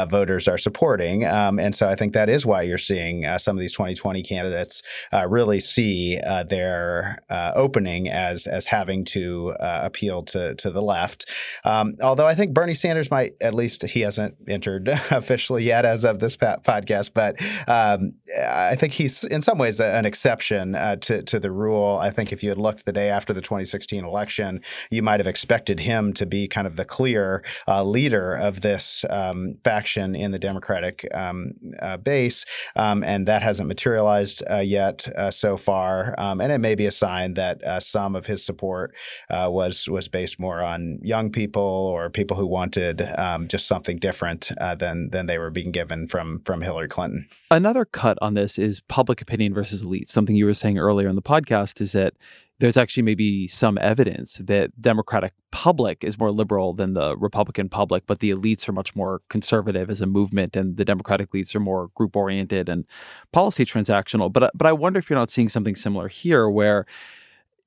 [0.09, 1.27] voters are supporting.
[1.27, 4.83] Um, and so I think that is why you're seeing some of these 2020 candidates
[5.29, 7.19] really see their
[7.55, 11.29] opening as as having to appeal to to the left.
[11.65, 16.05] Um, although I think Bernie Sanders might, at least he hasn't entered officially yet as
[16.05, 21.23] of this podcast, but um, I think he's in some ways an exception uh, to,
[21.23, 21.97] to the rule.
[21.97, 25.27] I think if you had looked the day after the 2016 election, you might have
[25.27, 30.31] expected him to be kind of the clear uh, leader of this um, faction in
[30.31, 32.45] the Democratic um, uh, base.
[32.77, 36.15] Um, and that hasn't materialized uh, yet uh, so far.
[36.21, 38.95] Um, and it may be a sign that uh, some of his support
[39.31, 44.51] was, was based more on young people or people who wanted um, just something different
[44.61, 47.29] uh, than than they were being given from from Hillary Clinton.
[47.51, 50.09] Another cut on this is public opinion versus elites.
[50.09, 52.15] Something you were saying earlier in the podcast is that
[52.59, 58.05] there's actually maybe some evidence that Democratic public is more liberal than the Republican public,
[58.07, 61.61] but the elites are much more conservative as a movement, and the Democratic elites are
[61.61, 62.85] more group oriented and
[63.33, 64.31] policy transactional.
[64.31, 66.85] But but I wonder if you're not seeing something similar here, where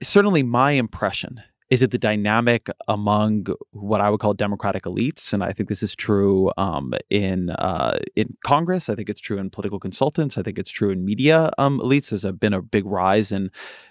[0.02, 1.42] certainly my impression
[1.74, 5.34] is it the dynamic among what I would call democratic elites?
[5.34, 8.90] And I think this is true um, in uh, in Congress.
[8.90, 10.38] I think it's true in political consultants.
[10.38, 12.12] I think it's true in media um, elites.
[12.12, 13.50] There's been a big rise in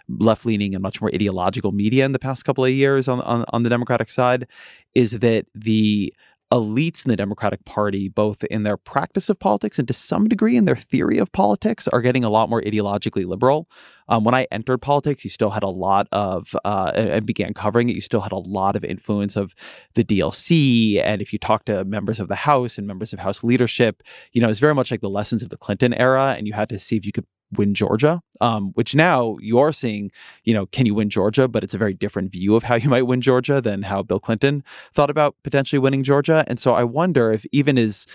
[0.08, 3.44] left leaning and much more ideological media in the past couple of years on, on,
[3.48, 4.46] on the Democratic side.
[4.94, 6.14] Is that the
[6.52, 10.54] elites in the Democratic Party, both in their practice of politics and to some degree
[10.54, 13.70] in their theory of politics, are getting a lot more ideologically liberal.
[14.08, 17.88] Um, when I entered politics, you still had a lot of, uh, and began covering
[17.88, 19.54] it, you still had a lot of influence of
[19.94, 21.02] the DLC.
[21.02, 24.42] And if you talk to members of the House and members of House leadership, you
[24.42, 26.34] know, it's very much like the lessons of the Clinton era.
[26.36, 29.72] And you had to see if you could win Georgia, um, which now you are
[29.72, 30.10] seeing,
[30.44, 31.48] you know, can you win Georgia?
[31.48, 34.20] But it's a very different view of how you might win Georgia than how Bill
[34.20, 36.44] Clinton thought about potentially winning Georgia.
[36.48, 38.06] And so I wonder if even as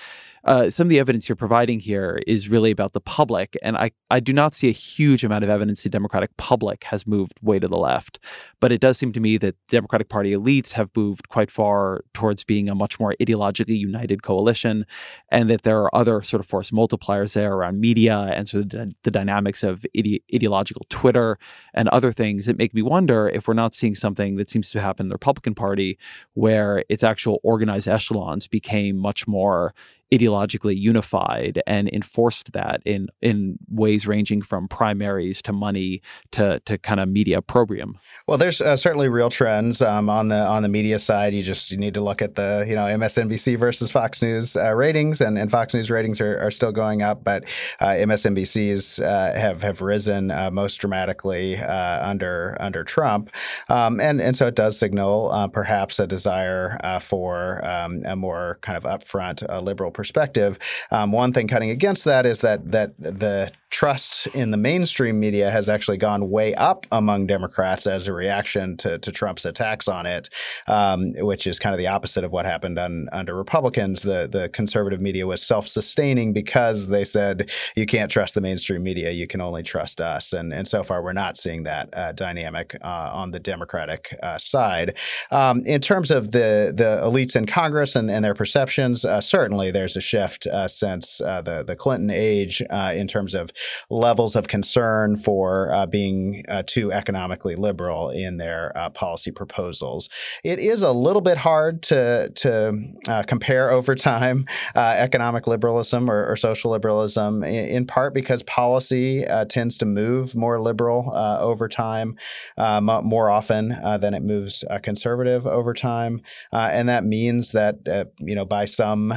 [0.48, 3.92] uh, some of the evidence you're providing here is really about the public, and I
[4.10, 7.60] I do not see a huge amount of evidence the Democratic public has moved way
[7.60, 8.18] to the left,
[8.62, 12.46] but it does seem to me that Democratic Party elites have moved quite far towards
[12.46, 14.86] being a much more ideologically united coalition,
[15.30, 18.94] and that there are other sort of force multipliers there around media and sort of
[19.04, 21.38] the, dynamics of ide- ideological Twitter
[21.74, 24.80] and other things that make me wonder if we're not seeing something that seems to
[24.80, 25.98] happen in the Republican Party,
[26.36, 29.74] where its actual organized echelons became much more
[30.14, 36.02] ideologically unified and enforced that in in ways ranging from primaries to money
[36.32, 37.98] to to kind of media opprobrium.
[38.28, 41.34] Well, there's uh, certainly real trends um, on the on the media side.
[41.34, 44.74] You just you need to look at the you know MSNBC versus Fox News uh,
[44.74, 47.44] ratings, and, and Fox News ratings are, are still going up, but
[47.80, 53.30] uh, MSNBC's uh, have have risen uh, most dramatically uh, under under Trump,
[53.70, 58.78] um, and and so it does signal perhaps a desire for um, a more kind
[58.78, 60.58] of upfront liberal perspective.
[60.92, 65.52] Um, one thing cutting against that is that that the trust in the mainstream media
[65.52, 70.06] has actually gone way up among Democrats as a reaction to, to Trump's attacks on
[70.06, 70.30] it,
[70.68, 74.04] um, which is kind of the opposite of what happened on, under Republicans.
[74.04, 78.84] The the conservative media was self sustaining because they said you can't trust the mainstream
[78.84, 82.12] media, you can only trust us, and and so far we're not seeing that uh,
[82.14, 84.96] dynamic uh, on the Democratic uh, side.
[85.32, 89.72] Um, in terms of the the elites in Congress and, and their perceptions, uh, certainly
[89.72, 92.62] there's a shift uh, since uh, the the Clinton age
[92.94, 93.52] in terms of
[93.90, 100.10] levels of concern for uh, being uh, too economically liberal in their uh, policy proposals.
[100.44, 102.74] It is a little bit hard to to
[103.08, 108.44] uh, compare over time uh, economic liberalism or, or, social liberalism, in, in, part because
[108.44, 112.16] policy tends to move more liberal over time,
[112.58, 113.70] more often
[114.02, 116.22] than it moves conservative over time,
[116.52, 117.78] and that means that
[118.20, 119.10] you know by some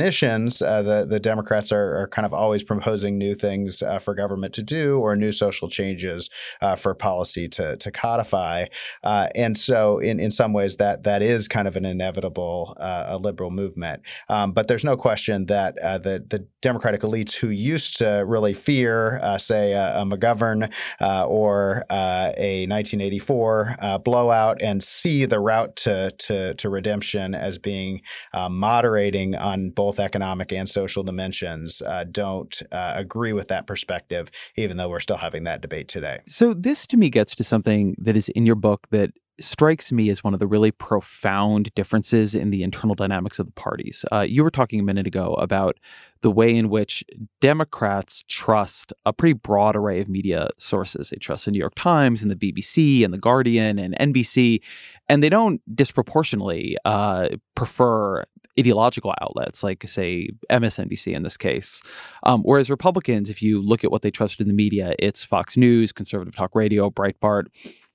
[0.00, 4.54] definitions, the the Democrats are, are kind of always proposing new things uh, for government
[4.54, 6.30] to do or new social changes
[6.62, 8.66] uh, for policy to, to codify.
[9.04, 13.06] Uh, and so, in, in some ways, that that is kind of an inevitable uh,
[13.08, 14.02] a liberal movement.
[14.28, 18.54] Um, but there's no question that uh, the the Democratic elites who used to really
[18.54, 20.70] fear, say, a McGovern
[21.00, 28.00] or a 1984 blowout and see the route to to, to redemption as being
[28.34, 31.82] moderating on both economic and social dimensions,
[32.12, 36.20] don't agree with that that perspective, even though we're still having that debate today.
[36.26, 40.10] So, this to me gets to something that is in your book that strikes me
[40.10, 44.04] as one of the really profound differences in the internal dynamics of the parties.
[44.12, 45.78] Uh, you were talking a minute ago about
[46.20, 47.02] the way in which
[47.40, 51.08] Democrats trust a pretty broad array of media sources.
[51.08, 54.60] They trust the New York Times and the BBC and the Guardian and NBC,
[55.08, 58.22] and they don't disproportionately uh, prefer
[58.58, 61.82] ideological outlets like say MSNBC in this case.
[62.24, 65.56] Um, whereas Republicans, if you look at what they trusted in the media, it's Fox
[65.56, 67.46] News, conservative talk radio, Breitbart.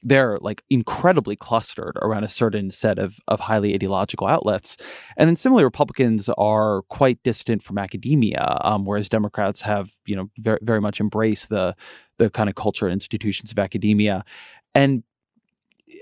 [0.02, 4.78] They're like incredibly clustered around a certain set of, of highly ideological outlets.
[5.18, 10.30] And then similarly, Republicans are quite distant from academia, um, whereas Democrats have, you know,
[10.38, 11.76] very, very much embraced the
[12.18, 14.24] the kind of culture and institutions of academia.
[14.74, 15.04] And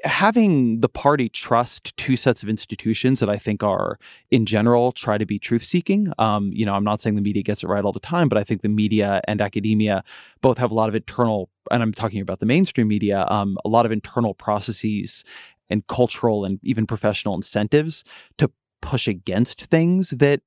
[0.03, 3.99] having the party trust two sets of institutions that I think are,
[4.31, 6.11] in general, try to be truth seeking.
[6.17, 8.38] Um, you know, I'm not saying the media gets it right all the time, but
[8.38, 10.03] I think the media and academia
[10.41, 13.69] both have a lot of internal, and I'm talking about the mainstream media, um, a
[13.69, 15.23] lot of internal processes
[15.69, 18.03] and cultural and even professional incentives
[18.38, 20.41] to push against things that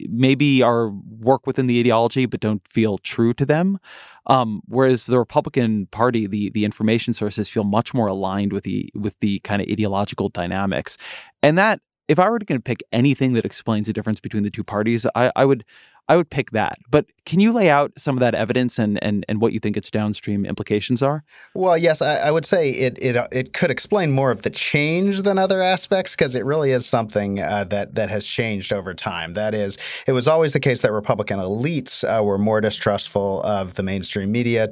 [0.00, 3.78] maybe are work within the ideology but don't feel true to them.
[4.26, 8.90] Um, whereas the Republican Party, the the information sources feel much more aligned with the
[8.94, 10.96] with the kind of ideological dynamics,
[11.42, 14.64] and that if I were to pick anything that explains the difference between the two
[14.64, 15.64] parties, I, I would
[16.08, 16.78] I would pick that.
[16.90, 19.76] But can you lay out some of that evidence and and, and what you think
[19.76, 21.24] its downstream implications are?
[21.54, 24.50] Well, yes, I, I would say it it uh, it could explain more of the
[24.50, 28.92] change than other aspects because it really is something uh, that that has changed over
[28.92, 29.34] time.
[29.34, 33.74] That is, it was always the case that Republican elites uh, were more distrustful of
[33.74, 34.68] the mainstream media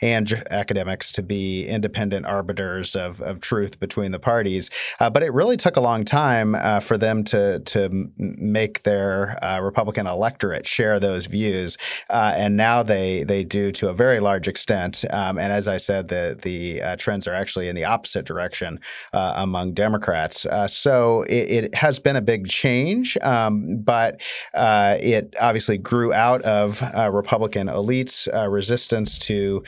[0.00, 4.70] and academics to be independent arbiters of, of truth between the parties.
[4.98, 9.42] Uh, but it really took a long time uh, for them to to make their
[9.44, 11.78] uh, Republican electorate share those views,
[12.10, 15.04] uh, and now they they do to a very large extent.
[15.10, 18.78] Um, and as I said, the the uh, trends are actually in the opposite direction
[19.14, 20.44] uh, among Democrats.
[20.44, 24.20] Uh, so it, it, has been a big change, um, but
[24.54, 29.62] uh, it obviously grew out of Republican elites' resistance to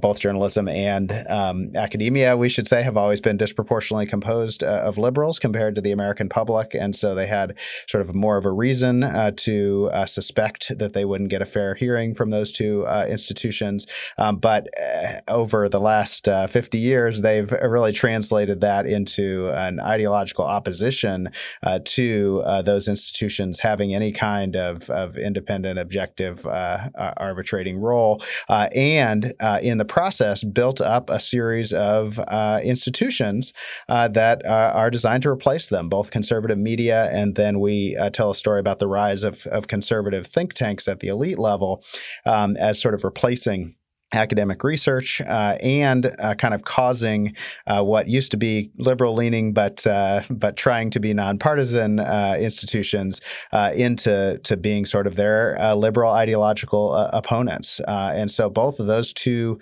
[0.00, 2.36] both journalism and um, academia.
[2.36, 6.74] We should say have always been disproportionately composed of liberals compared to the American public,
[6.74, 7.54] and so they had
[7.88, 10.06] sort of more of a reason uh, to uh,
[10.44, 13.86] suspect that they wouldn't get a fair hearing from those two uh, institutions.
[14.18, 19.80] Um, but uh, over the last uh, 50 years, they've really translated that into an
[19.80, 21.30] ideological opposition
[21.62, 29.32] uh, to those institutions having any kind of, of independent, objective, arbitrating role, and
[29.62, 32.18] in the process, built up a series of
[32.62, 33.52] institutions
[33.88, 38.34] that are designed to replace them, both conservative media and then we uh, tell a
[38.34, 41.82] story about the rise of, of conservative think tanks at the elite level
[42.26, 43.76] um, as sort of replacing
[44.12, 47.34] academic research uh, and uh, kind of causing
[47.66, 52.36] uh, what used to be liberal leaning but uh, but trying to be nonpartisan uh,
[52.38, 53.20] institutions
[53.52, 57.80] uh, into to being sort of their liberal ideological opponents.
[57.86, 59.58] And so both of those two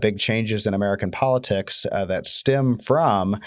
[0.00, 3.40] big changes in American politics that stem from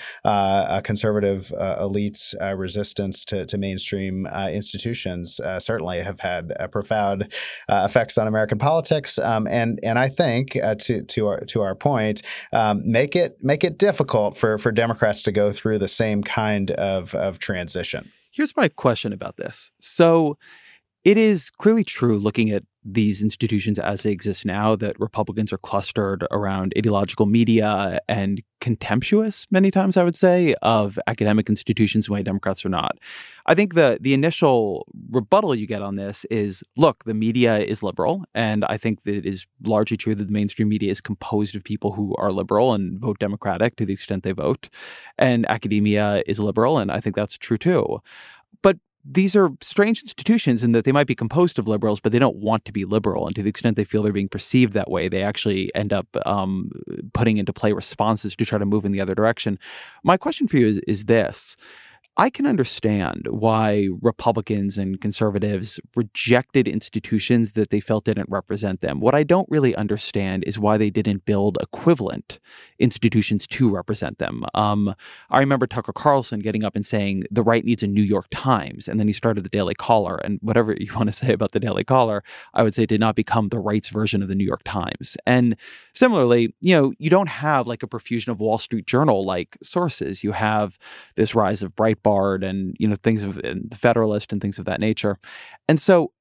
[0.83, 7.31] conservative elites resistance to, to mainstream institutions certainly have had profound
[7.69, 9.17] effects on American politics.
[9.17, 12.21] Um, and and I think think uh, to to our to our point,
[12.53, 16.71] um, make it make it difficult for for Democrats to go through the same kind
[16.71, 18.11] of of transition.
[18.31, 19.71] Here's my question about this.
[19.81, 20.37] So
[21.03, 25.57] it is clearly true looking at these institutions as they exist now that Republicans are
[25.57, 32.13] clustered around ideological media and contemptuous many times I would say of academic institutions the
[32.13, 32.97] way Democrats are not.
[33.45, 37.81] I think the the initial rebuttal you get on this is look, the media is
[37.83, 41.55] liberal and I think that it is largely true that the mainstream media is composed
[41.55, 44.69] of people who are liberal and vote democratic to the extent they vote
[45.17, 48.01] and academia is liberal and I think that's true too.
[49.11, 52.35] These are strange institutions in that they might be composed of liberals, but they don't
[52.35, 53.25] want to be liberal.
[53.25, 56.05] And to the extent they feel they're being perceived that way, they actually end up
[56.27, 56.71] um,
[57.13, 59.57] putting into play responses to try to move in the other direction.
[60.03, 61.57] My question for you is, is this
[62.19, 68.99] I can understand why Republicans and conservatives rejected institutions that they felt didn't represent them.
[68.99, 72.41] What I don't really understand is why they didn't build equivalent
[72.77, 74.43] institutions to represent them.
[74.53, 74.95] Um,
[75.31, 78.89] I remember Tucker Carlson getting up and saying the right needs a New York Times,
[78.89, 80.17] and then he started the Daily Caller.
[80.17, 82.21] And whatever you want to say about the Daily Caller,
[82.53, 85.15] I would say did not become the right's version of the New York Times.
[85.25, 85.55] And
[85.93, 90.21] similarly, you know, you don't have like a profusion of Wall Street Journal like sources.
[90.21, 90.77] You have
[91.15, 92.08] this rise of Breitbart
[92.43, 95.17] and you know things of the Federalist and things of that nature.
[95.67, 96.11] And so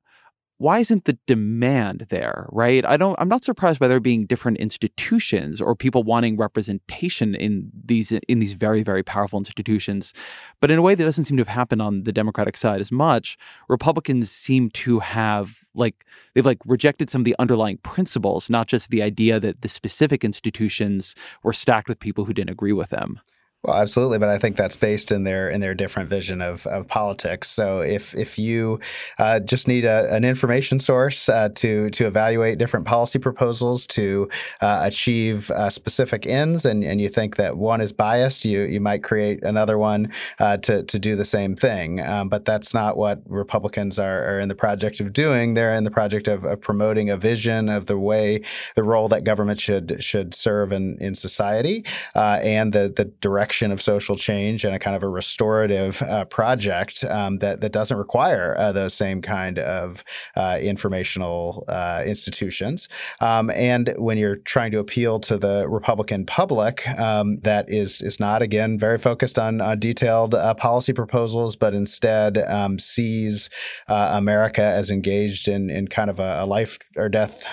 [0.59, 2.85] why isn't the demand there, right?
[2.85, 7.71] I don't I'm not surprised by there being different institutions or people wanting representation in
[7.73, 10.13] these in these very very powerful institutions.
[10.61, 12.91] But in a way that doesn't seem to have happened on the Democratic side as
[12.91, 18.67] much, Republicans seem to have like they've like rejected some of the underlying principles, not
[18.67, 21.15] just the idea that the specific institutions
[21.45, 23.21] were stacked with people who didn't agree with them.
[23.65, 26.87] Well, absolutely, but I think that's based in their in their different vision of, of
[26.87, 27.51] politics.
[27.51, 28.79] So if if you
[29.19, 34.29] uh, just need a, an information source uh, to to evaluate different policy proposals to
[34.61, 38.81] uh, achieve uh, specific ends, and, and you think that one is biased, you you
[38.81, 42.01] might create another one uh, to to do the same thing.
[42.01, 45.55] Um, but that's not what Republicans are, are, in the project of doing.
[45.55, 48.43] They're in the project of, of, promoting a vision of the way
[48.77, 51.85] the role that government should should serve in in society
[52.15, 56.03] uh, and the the direct direction of social change and a kind of a restorative
[56.03, 60.05] uh, project um, that that doesn't require uh, those same kind of
[60.37, 62.91] uh, informational uh, institutions.
[63.21, 68.21] Um, and when you're trying to appeal to the Republican public, um, that is is
[68.21, 73.49] not again very focused on detailed uh, policy proposals, but instead um, sees
[73.89, 77.45] America as engaged in in kind of a, a life or death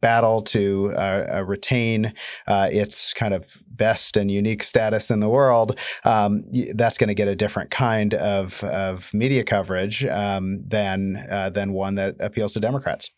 [0.00, 0.88] battle to
[1.44, 2.14] retain
[2.48, 3.44] its kind of
[3.78, 8.14] best and unique status in the world, um, that's going to get a different kind
[8.14, 13.10] of, of media coverage um, than uh, than one that appeals to Democrats.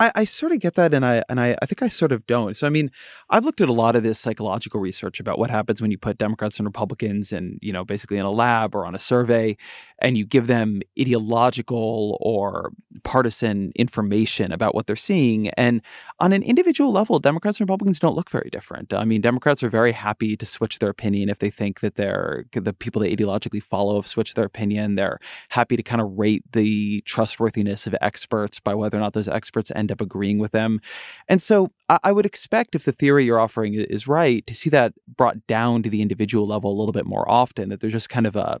[0.00, 2.26] I, I, sort of get that, and I and I, I think I sort of
[2.26, 2.56] don't.
[2.56, 2.90] So I mean,
[3.30, 6.18] I've looked at a lot of this psychological research about what happens when you put
[6.18, 9.56] Democrats and Republicans, and you know, basically in a lab or on a survey,
[9.98, 12.72] and you give them ideological or
[13.02, 15.48] partisan information about what they're seeing.
[15.50, 15.82] And
[16.20, 18.92] on an individual level, Democrats and Republicans don't look very different.
[18.92, 22.44] I mean, Democrats are very happy to switch their opinion if they think that they're
[22.52, 24.94] the people they ideologically follow have switched their opinion.
[24.94, 25.18] They're
[25.50, 29.72] happy to kind of rate the trustworthiness of experts by whether or not those experts
[29.74, 30.80] end end up agreeing with them.
[31.28, 34.70] And so I, I would expect if the theory you're offering is right to see
[34.70, 38.10] that brought down to the individual level a little bit more often, that there's just
[38.10, 38.60] kind of a,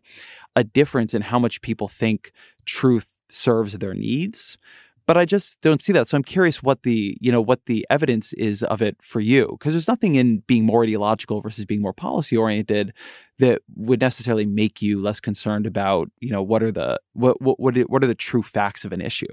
[0.56, 2.32] a difference in how much people think
[2.64, 4.56] truth serves their needs
[5.08, 6.06] but I just don't see that.
[6.06, 9.56] So I'm curious what the you know what the evidence is of it for you,
[9.58, 12.92] because there's nothing in being more ideological versus being more policy oriented
[13.38, 17.58] that would necessarily make you less concerned about you know what are the what what
[17.58, 19.26] what are the true facts of an issue.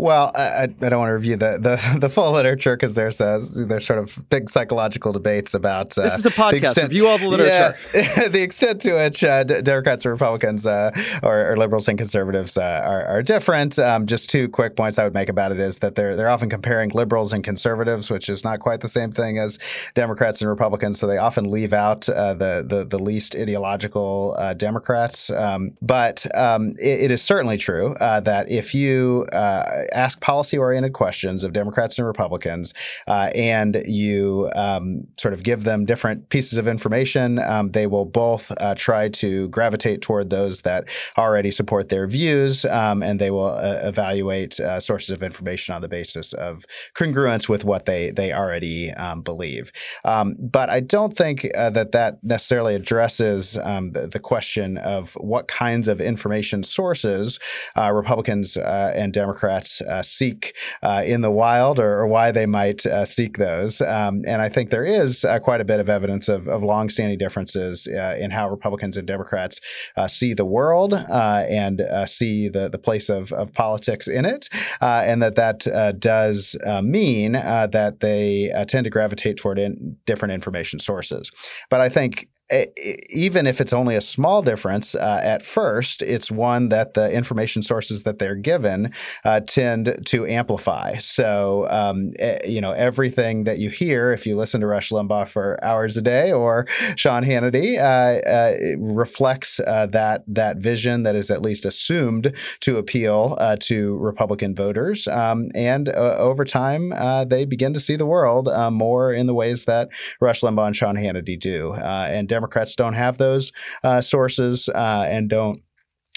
[0.00, 3.44] Well, I, I don't want to review the the, the full literature because there's uh,
[3.66, 5.98] there's sort of big psychological debates about.
[5.98, 6.52] Uh, this is a podcast.
[6.52, 7.76] Extent, review all the literature.
[7.92, 10.92] Yeah, the extent to which uh, Democrats and Republicans, uh,
[11.24, 13.76] or, or, liberals and conservatives, uh, are, are different.
[13.80, 16.48] Um, just two quick points I would make about it is that they're they're often
[16.48, 19.58] comparing liberals and conservatives, which is not quite the same thing as
[19.94, 21.00] Democrats and Republicans.
[21.00, 25.28] So they often leave out uh, the, the the least ideological Democrats.
[25.30, 31.44] Um, but um, it, it is certainly true that if you ask policy oriented questions
[31.44, 32.74] of Democrats and Republicans,
[33.06, 38.04] uh, and you um, sort of give them different pieces of information, um, they will
[38.04, 40.84] both uh, try to gravitate toward those that
[41.16, 45.80] already support their views, um, and they will uh, evaluate uh, sources of information on
[45.80, 49.72] the basis of congruence with what they they already um, believe.
[50.04, 55.14] Um, but I don't think uh, that that necessarily addresses um, the, the, question of
[55.14, 56.62] what kinds of information
[57.04, 62.84] uh, Republicans and Democrats uh, seek uh, in the wild or, or why they might
[62.86, 63.80] uh, seek those.
[63.80, 67.18] Um, and I think there is uh, quite a bit of evidence of, of longstanding
[67.18, 69.60] differences uh, in how Republicans and Democrats
[70.08, 74.48] see the world and see the, the place of, of politics in it.
[74.80, 81.30] and that that does mean that they tend to gravitate toward in different information sources.
[81.70, 86.70] But I think even if it's only a small difference uh, at first, it's one
[86.70, 88.92] that the information sources that they're given
[89.24, 90.96] uh, tend to amplify.
[90.98, 92.12] So, um,
[92.46, 96.02] you know, everything that you hear, if you listen to Rush Limbaugh for hours a
[96.02, 101.66] day or Sean Hannity, uh, uh reflects uh, that that vision that is at least
[101.66, 105.06] assumed to appeal uh, to Republican voters.
[105.06, 106.94] Um, and over time,
[107.28, 109.88] they begin to see the world more in the ways that
[110.20, 111.74] Rush Limbaugh and Sean Hannity do.
[111.74, 115.62] and Democrats don't have those uh, sources uh, and don't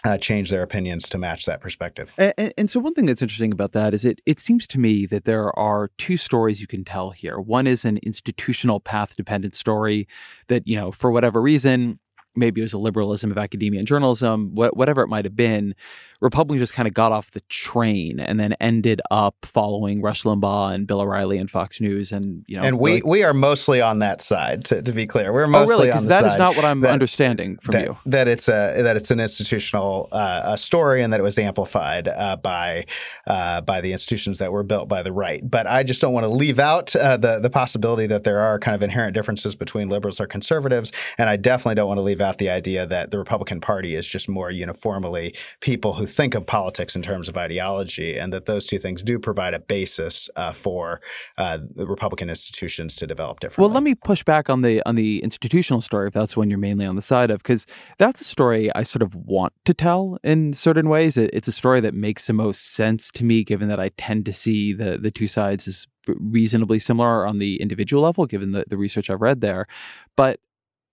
[0.03, 2.13] uh, change their opinions to match that perspective.
[2.17, 5.05] And, and, so, one thing that's interesting about that is it it seems to me
[5.07, 7.39] that there are two stories you can tell here.
[7.39, 10.07] One is an institutional path dependent story
[10.47, 11.99] that you know for whatever reason.
[12.35, 15.75] Maybe it was a liberalism of academia and journalism, wh- whatever it might have been
[16.21, 20.73] Republicans just kind of got off the train and then ended up following Rush Limbaugh
[20.73, 23.81] and Bill O'Reilly and Fox News, and you know, and we like, we are mostly
[23.81, 24.63] on that side.
[24.65, 25.87] To, to be clear, we're mostly oh, really?
[25.87, 27.97] Because that is not what I'm that, understanding from that, you.
[28.05, 32.35] That it's a that it's an institutional uh, story and that it was amplified uh,
[32.35, 32.85] by
[33.25, 35.41] uh, by the institutions that were built by the right.
[35.49, 38.59] But I just don't want to leave out uh, the the possibility that there are
[38.59, 42.20] kind of inherent differences between liberals or conservatives, and I definitely don't want to leave
[42.21, 46.45] out the idea that the Republican Party is just more uniformly people who think of
[46.45, 50.51] politics in terms of ideology, and that those two things do provide a basis uh,
[50.51, 51.01] for
[51.37, 53.63] uh, the Republican institutions to develop differently.
[53.63, 56.59] Well, let me push back on the on the institutional story if that's one you're
[56.59, 57.65] mainly on the side of, because
[57.97, 61.17] that's a story I sort of want to tell in certain ways.
[61.17, 64.25] It, it's a story that makes the most sense to me, given that I tend
[64.25, 68.65] to see the the two sides as reasonably similar on the individual level, given the,
[68.67, 69.67] the research I've read there.
[70.15, 70.39] But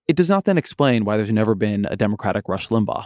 [0.09, 3.05] it does not then explain why there's never been a Democratic Rush Limbaugh.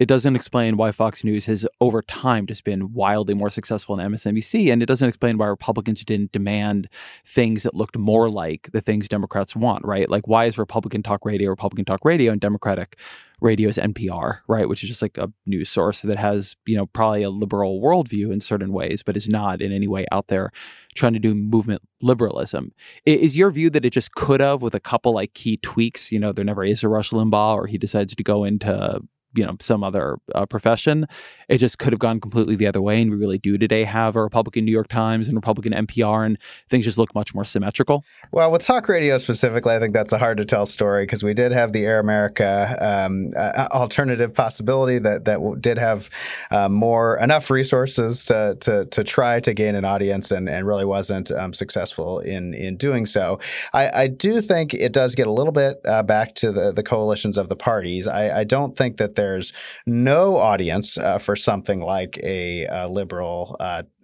[0.00, 4.12] It doesn't explain why Fox News has over time just been wildly more successful than
[4.12, 4.72] MSNBC.
[4.72, 6.88] And it doesn't explain why Republicans didn't demand
[7.26, 10.08] things that looked more like the things Democrats want, right?
[10.08, 12.98] Like, why is Republican talk radio Republican talk radio and Democratic
[13.40, 14.68] radio is NPR, right?
[14.68, 18.32] Which is just like a news source that has, you know, probably a liberal worldview
[18.32, 20.50] in certain ways, but is not in any way out there
[20.94, 22.72] trying to do movement liberalism.
[23.04, 26.18] Is your view that it just could have with a couple like key tweaks, you
[26.18, 29.00] know, there never is a Rush Limbaugh or he decides to go into
[29.36, 31.06] you know some other uh, profession.
[31.48, 34.16] It just could have gone completely the other way, and we really do today have
[34.16, 38.04] a Republican New York Times and Republican NPR, and things just look much more symmetrical.
[38.32, 41.34] Well, with talk radio specifically, I think that's a hard to tell story because we
[41.34, 46.10] did have the Air America um, uh, alternative possibility that that did have
[46.50, 50.84] uh, more enough resources to, to to try to gain an audience and, and really
[50.84, 53.38] wasn't um, successful in in doing so.
[53.72, 56.82] I, I, do think it does get a little bit uh, back to the the
[56.82, 58.06] coalitions of the parties.
[58.06, 59.52] I, I don't think that there's
[59.86, 63.56] no audience uh, for something like a, a liberal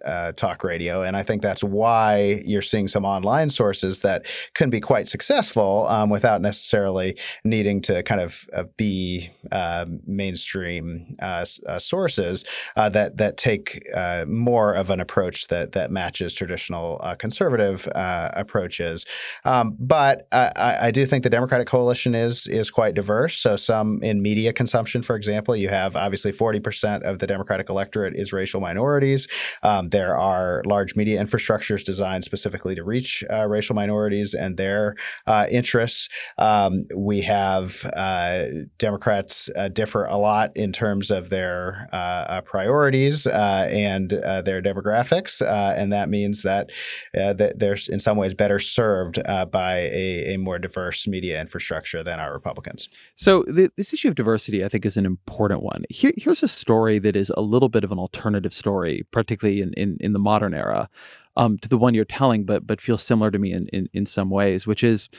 [0.03, 1.03] uh, uh, talk radio.
[1.03, 5.87] And I think that's why you're seeing some online sources that can be quite successful
[5.87, 12.45] um, without necessarily needing to kind of uh, be uh, mainstream uh, uh, sources
[12.75, 13.83] uh, that that take
[14.27, 19.05] more of an approach that that matches traditional conservative approaches.
[19.45, 23.37] Um, but I, I, do think the Democratic coalition is is quite diverse.
[23.37, 28.15] So some in media consumption, for example, you have obviously 40% of the Democratic electorate
[28.15, 29.27] is racial minorities.
[29.63, 34.95] Um, there are large media infrastructures designed specifically to reach uh, racial minorities and their
[35.27, 36.09] uh, interests.
[36.39, 38.45] Um, we have uh,
[38.79, 45.93] Democrats uh, differ a lot in terms of their uh, priorities and their demographics, and
[45.93, 46.71] that means that
[47.13, 49.21] that they're in some ways better served
[49.51, 52.89] by a, a, more diverse media infrastructure than our Republicans.
[53.15, 55.83] So the, this issue of diversity, I think, is an important one.
[55.89, 59.73] Here, here's a story that is a little bit of an alternative story, particularly in,
[59.73, 60.89] in, in the modern era,
[61.35, 64.05] um, to the one you're telling, but but feels similar to me in, in, in
[64.05, 65.09] some ways, which is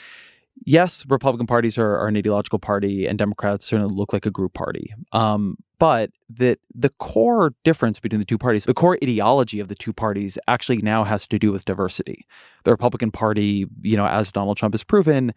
[0.65, 4.55] yes, Republican parties are, are, an ideological party, and Democrats certainly look like a group
[4.55, 4.95] party.
[5.13, 9.75] Um, but that the core difference between the two parties, the core ideology of the
[9.75, 12.27] two parties, actually now has to do with diversity.
[12.63, 15.35] The Republican Party, you know, as Donald Trump has proven,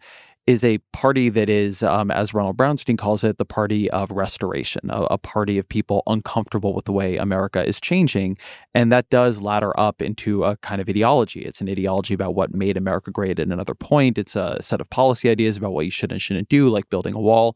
[0.48, 4.88] is a party that is, um, as Ronald Brownstein calls it, the party of restoration,
[4.88, 8.38] a, a, party of people uncomfortable with the way America is changing.
[8.74, 11.42] And that does ladder up into a kind of ideology.
[11.42, 14.16] It's an ideology about what made America great at another point.
[14.16, 17.12] It's a set of policy ideas about what you should and shouldn't do, like building
[17.12, 17.54] a wall.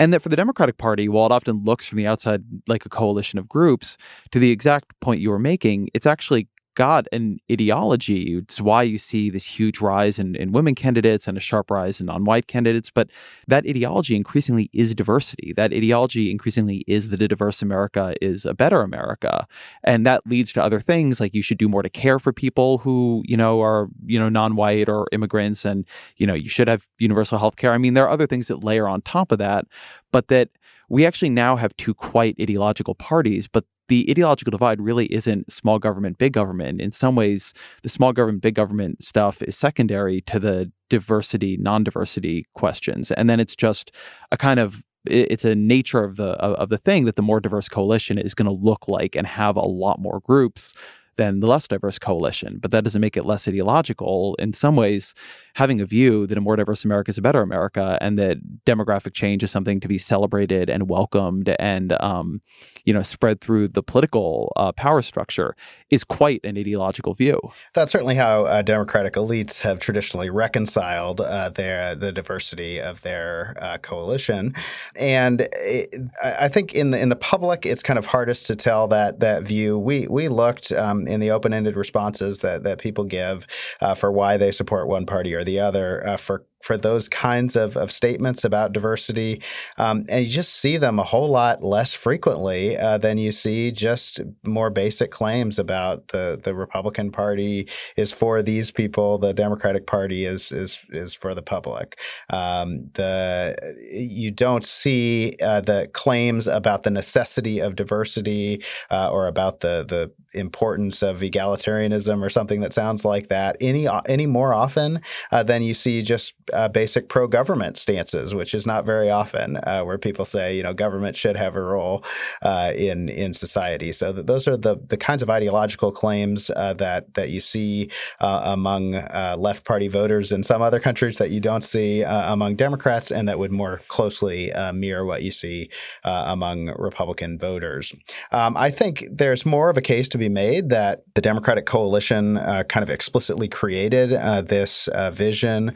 [0.00, 2.88] And that for the Democratic Party, while it often looks from the outside like a
[2.88, 3.96] coalition of groups,
[4.32, 8.36] to the exact point you were making, it's actually got an ideology.
[8.36, 11.98] It's why you see this huge rise in, in women candidates and a sharp rise
[11.98, 12.90] in non white candidates.
[12.90, 13.10] But
[13.48, 15.52] that ideology increasingly is diversity.
[15.56, 19.48] That ideology increasingly is that a diverse America is a better America.
[19.82, 22.78] And that leads to other things like you should do more to care for people
[22.78, 25.64] who, you know, are, you know, non white or immigrants.
[25.64, 27.72] And, you know, you should have universal health care.
[27.72, 29.64] I mean, there are other things that layer on top of that,
[30.12, 30.50] but that
[30.88, 35.78] we actually now have two quite ideological parties, but the ideological divide really isn't small
[35.78, 36.80] government, big government.
[36.80, 41.84] In some ways, the small government, big government stuff is secondary to the diversity, non
[41.84, 43.10] diversity questions.
[43.12, 43.92] And then it's just
[44.32, 47.68] a kind of it's a nature of the of the thing that the more diverse
[47.68, 50.74] coalition is going to look like and have a lot more groups
[51.16, 52.58] than the less diverse coalition.
[52.60, 54.36] But that doesn't make it less ideological.
[54.38, 55.14] In some ways,
[55.54, 59.14] having a view that a more diverse America is a better America and that demographic
[59.14, 62.40] change is something to be celebrated and welcomed and, um,
[62.84, 65.56] you know, spread through the political uh, power structure
[65.90, 67.40] is quite an ideological view.
[67.74, 73.56] That's certainly how uh, democratic elites have traditionally reconciled uh, their the diversity of their
[73.60, 74.54] uh, coalition,
[74.96, 78.88] and it, I think in the in the public, it's kind of hardest to tell
[78.88, 79.78] that that view.
[79.78, 83.46] We we looked um, in the open ended responses that that people give
[83.80, 87.54] uh, for why they support one party or the other uh, for for those kinds
[87.54, 89.40] of, of statements about diversity.
[89.78, 93.70] Um, and you just see them a whole lot less frequently uh, than you see
[93.70, 99.86] just more basic claims about the, the Republican Party is for these people, the Democratic
[99.86, 101.98] Party is is is for the public.
[102.30, 103.54] Um, the
[103.92, 109.84] you don't see uh, the claims about the necessity of diversity uh, or about the
[109.86, 115.00] the importance of egalitarianism or something that sounds like that any any more often
[115.32, 119.58] uh, than you see just uh, basic pro government stances, which is not very often,
[119.58, 122.04] uh, where people say, you know, government should have a role
[122.42, 123.92] uh, in in society.
[123.92, 127.90] So those are the the kinds of ideological claims uh, that that you see
[128.20, 132.56] uh, among uh, left party voters in some other countries that you don't see among
[132.56, 135.70] Democrats, and that would more closely mirror what you see
[136.04, 137.92] among Republican voters.
[138.32, 142.36] Um, I think there's more of a case to be made that the Democratic coalition
[142.68, 144.10] kind of explicitly created
[144.48, 145.74] this vision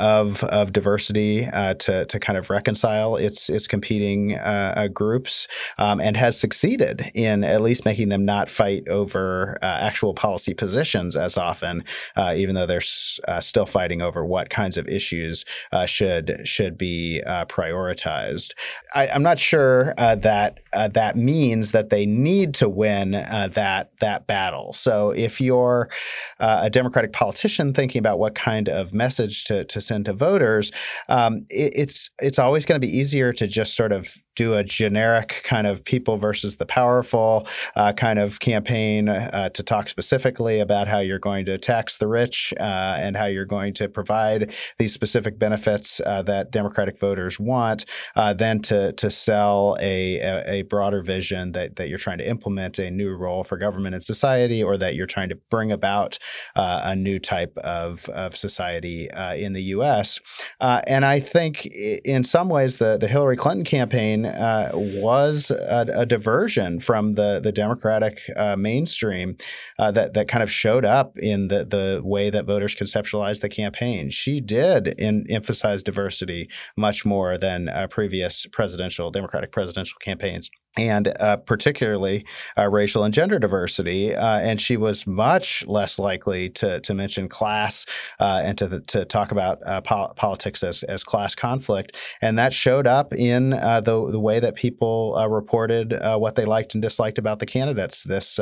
[0.00, 5.46] of of diversity uh, to to kind of reconcile its its competing uh, uh, groups,
[5.78, 10.54] um, and has succeeded in at least making them not fight over uh, actual policy
[10.54, 11.84] positions as often,
[12.16, 15.44] uh, even though they're s- uh, still fighting over what kinds of issues
[15.86, 18.54] should should be prioritized.
[18.94, 24.72] I, am not sure that that means that they need to win that that battle.
[24.72, 25.90] So if you're
[26.38, 30.72] a Democratic politician thinking about what kind of message to, to send to voters,
[31.08, 34.64] um, it, it's it's always going to be easier to just sort of do a
[34.64, 40.60] generic kind of people versus the powerful uh, kind of campaign uh, to talk specifically
[40.60, 44.54] about how you're going to tax the rich uh, and how you're going to provide
[44.78, 47.84] these specific benefits uh, that Democratic voters want,
[48.16, 52.28] uh, than to to sell a, a, a broader vision that that you're trying to
[52.28, 56.18] implement a new role for government and society, or that you're trying to bring about
[56.56, 60.20] uh, a new type of of society in the U.S.
[60.60, 66.06] and I think in some ways the the Hillary Clinton campaign uh, was a, a,
[66.06, 69.36] diversion from the the Democratic uh, mainstream
[69.78, 73.48] uh, that that kind of showed up in the the way that voters conceptualized the
[73.48, 74.10] campaign.
[74.10, 81.08] She did in, emphasize diversity much more than uh, previous presidential Democratic presidential campaigns and
[81.18, 82.24] uh, particularly
[82.56, 84.14] uh, racial and gender diversity.
[84.14, 87.86] Uh, and she was much less likely to, to mention class
[88.20, 91.96] uh, and to, to talk about uh, po- politics as, as class conflict.
[92.22, 96.74] And that showed up in uh, the, the way that people reported what they liked
[96.74, 98.04] and disliked about the candidates.
[98.04, 98.38] This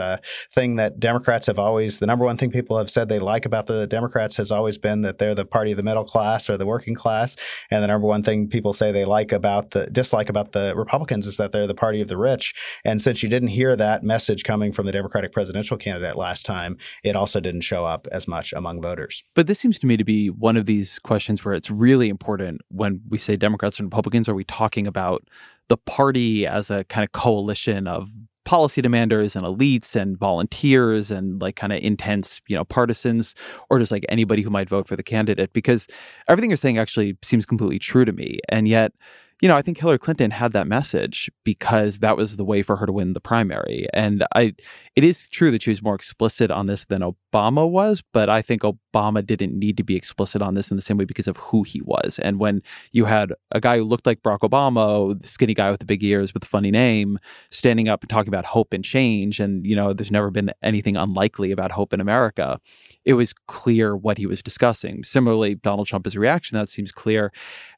[0.53, 3.67] thing that Democrats have always, the number one thing people have said they like about
[3.67, 6.67] the Democrats has always been that they're the party of the middle class or the
[6.67, 7.37] working class.
[7.71, 11.27] And the number one thing people say they like about the dislike about the Republicans
[11.27, 12.55] is that they're the party of the rich.
[12.85, 16.77] And since you didn't hear that message coming from the Democratic presidential candidate last time,
[17.03, 19.23] it also didn't show up as much among voters.
[19.35, 22.61] But this seems to me to be one of these questions where it's really important
[22.69, 24.29] when we say Democrats and Republicans.
[24.29, 25.27] Are we talking about
[25.69, 28.09] the party as a kind of coalition of
[28.45, 33.35] policy demanders and elites and volunteers and like kind of intense, you know, partisans,
[33.69, 35.53] or just like anybody who might vote for the candidate?
[35.53, 35.87] Because
[36.31, 38.39] everything you're saying actually seems completely true to me.
[38.49, 38.93] And yet,
[39.41, 42.77] you know, I think Hillary Clinton had that message because that was the way for
[42.77, 43.87] her to win the primary.
[43.95, 44.55] And I,
[44.97, 48.43] it is true that she was more explicit on this than Obama was, but I
[48.43, 51.37] think Obama didn't need to be explicit on this in the same way because of
[51.37, 52.19] who he was.
[52.19, 55.87] And when you had a guy who looked like Barack Obama, skinny guy with the
[55.87, 57.21] big ears with a funny name,
[57.51, 60.97] standing up and talking about hope and change, and you know, there's never been anything
[60.97, 62.59] unlikely about hope in America.
[63.05, 65.05] It was clear what he was discussing.
[65.05, 67.33] Similarly, Donald Trump's reaction that seems clear,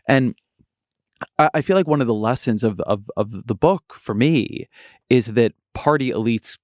[0.09, 0.35] and
[1.39, 4.69] I feel like one of the lessons of, of of the book for me
[5.09, 6.59] is that party elites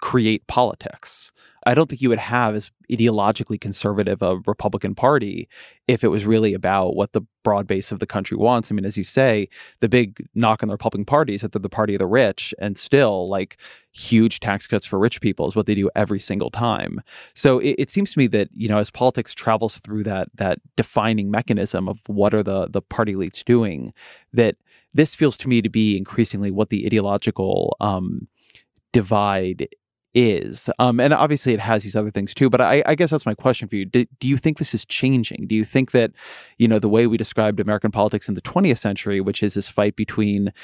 [0.00, 1.32] create politics.
[1.66, 5.48] I don't think you would have as ideologically conservative a Republican Party
[5.88, 8.70] if it was really about what the broad base of the country wants.
[8.70, 9.48] I mean, as you say,
[9.80, 12.54] the big knock on the Republican Party is that they're the party of the rich,
[12.60, 13.58] and still, like
[13.92, 17.02] huge tax cuts for rich people is what they do every single time.
[17.34, 20.60] So it, it seems to me that you know, as politics travels through that that
[20.76, 23.92] defining mechanism of what are the the party elites doing,
[24.32, 24.54] that
[24.94, 28.28] this feels to me to be increasingly what the ideological um,
[28.92, 29.68] divide
[30.16, 30.70] is.
[30.78, 32.48] Um, and obviously, it has these other things too.
[32.48, 33.84] But I, I guess that's my question for you.
[33.84, 35.46] Do, do, you think this is changing?
[35.46, 36.12] Do you think that,
[36.56, 39.68] you know, the way we described American politics in the 20th century, which is this
[39.68, 40.54] fight between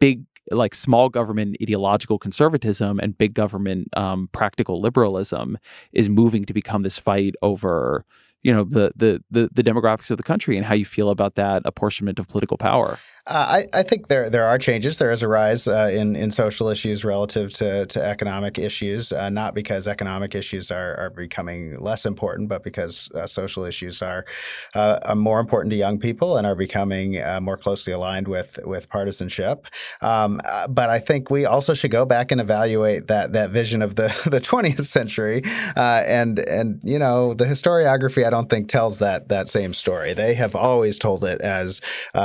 [0.00, 5.56] big, like small government ideological conservatism and big government um, practical liberalism,
[5.92, 8.04] is moving to become this fight over,
[8.42, 11.36] you know, the, the the the demographics of the country and how you feel about
[11.36, 12.98] that apportionment of political power?
[13.28, 14.96] Uh, I, I think there there are changes.
[14.96, 19.28] There is a rise uh, in in social issues relative to, to economic issues, uh,
[19.28, 24.24] not because economic issues are, are becoming less important, but because uh, social issues are,
[24.74, 28.88] uh, are, more important to young people and are becoming more closely aligned with with
[28.88, 29.66] partisanship.
[30.00, 33.96] Um, but I think we also should go back and evaluate that that vision of
[33.96, 35.42] the the 20th century,
[35.76, 40.14] and and you know the historiography I don't think tells that that same story.
[40.14, 41.82] They have always told it as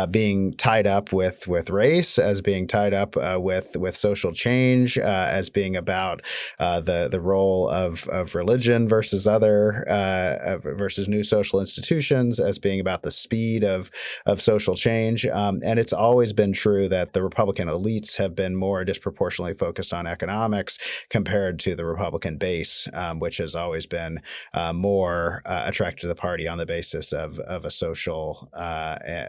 [0.09, 4.31] being tied up up with with race, as being tied up uh, with with social
[4.31, 6.21] change, uh, as being about
[6.59, 12.59] uh, the the role of of religion versus other uh, versus new social institutions, as
[12.59, 13.91] being about the speed of
[14.25, 15.25] of social change.
[15.25, 19.93] Um, and it's always been true that the Republican elites have been more disproportionately focused
[19.93, 20.77] on economics
[21.09, 24.21] compared to the Republican base, um, which has always been
[24.73, 28.49] more attracted to the party on the basis of of a social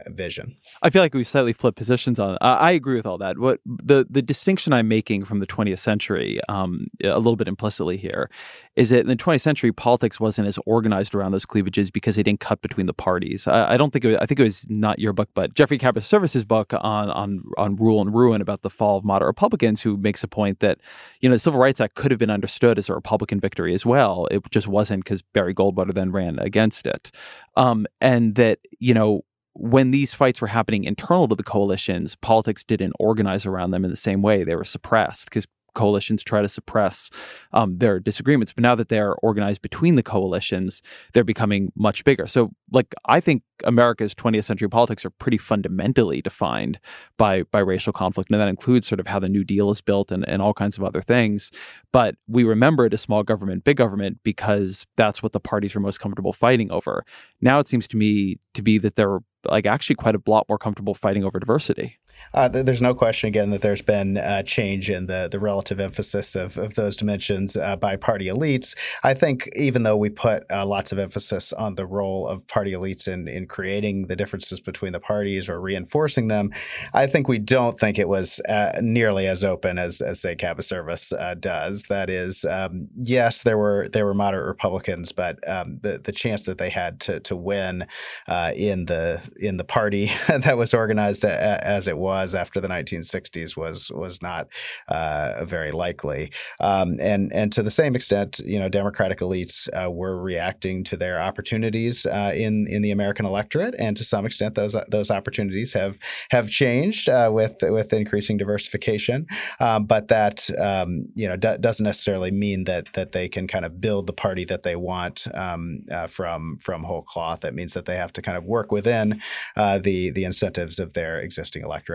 [0.09, 0.57] vision.
[0.83, 2.35] I feel like we slightly flip positions on.
[2.41, 3.39] Uh, I agree with all that.
[3.39, 7.97] What the the distinction I'm making from the 20th century, um, a little bit implicitly
[7.97, 8.31] here,
[8.77, 12.23] is that in the 20th century politics wasn't as organized around those cleavages because they
[12.23, 13.47] didn't cut between the parties.
[13.47, 15.79] I, I don't think it was, I think it was not your book, but Geoffrey
[15.79, 19.97] Kabaservice's book on on on Rule and Ruin about the fall of moderate Republicans, who
[19.97, 20.79] makes a point that
[21.21, 23.87] you know the Civil Rights Act could have been understood as a Republican victory as
[23.87, 24.27] well.
[24.31, 27.11] It just wasn't because Barry Goldwater then ran against it,
[27.57, 29.23] um, and that you know
[29.55, 33.91] when these fights were happening internal to the coalitions, politics didn't organize around them in
[33.91, 34.45] the same way.
[34.45, 37.11] They were suppressed because coalitions try to suppress
[37.53, 38.53] um, their disagreements.
[38.53, 40.83] But now that they're organized between the coalitions,
[41.13, 42.27] they're becoming much bigger.
[42.27, 46.79] So, like, I think America's 20th century politics are pretty fundamentally defined
[47.19, 50.11] by by racial conflict, and that includes sort of how the New Deal is built
[50.11, 51.51] and, and all kinds of other things.
[51.93, 55.81] But we remember it as small government, big government because that's what the parties are
[55.81, 57.05] most comfortable fighting over.
[57.41, 60.59] Now it seems to me to be that they're like actually quite a lot more
[60.59, 61.99] comfortable fighting over diversity.
[62.35, 66.35] Uh, there's no question again that there's been a change in the the relative emphasis
[66.35, 68.75] of, of those dimensions uh, by party elites.
[69.05, 72.73] I think even though we put uh, lots of emphasis on the role of party
[72.73, 76.51] elites in in creating the differences between the parties or reinforcing them,
[76.93, 81.13] I think we don't think it was uh, nearly as open as as say Kabaservice
[81.19, 81.85] uh, does.
[81.85, 86.47] That is, um, yes, there were there were moderate Republicans, but um, the the chance
[86.47, 87.87] that they had to to win
[88.27, 93.57] uh, in the in the party that was organized as it was after the 1960s
[93.57, 94.49] was was not
[94.89, 96.33] uh, very likely.
[96.61, 100.97] Um, and and to the same extent, you know, Democratic elites uh, were reacting to
[100.97, 105.73] their opportunities uh, in in the American electorate, and to some extent, those those opportunities
[105.73, 105.99] have
[106.31, 109.27] have changed uh, with with increasing diversification.
[109.61, 113.65] Um, but that um, you know d- doesn't necessarily mean that that they can kind
[113.65, 117.41] of build the party that they want um, uh, from from whole cloth.
[117.41, 119.21] That means that they have to kind of work within
[119.57, 121.94] uh, the the incentives of their existing electorate.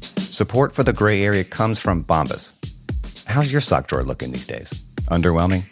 [0.00, 2.54] Support for the gray area comes from Bombas.
[3.26, 4.84] How's your sock drawer looking these days?
[5.10, 5.64] Underwhelming?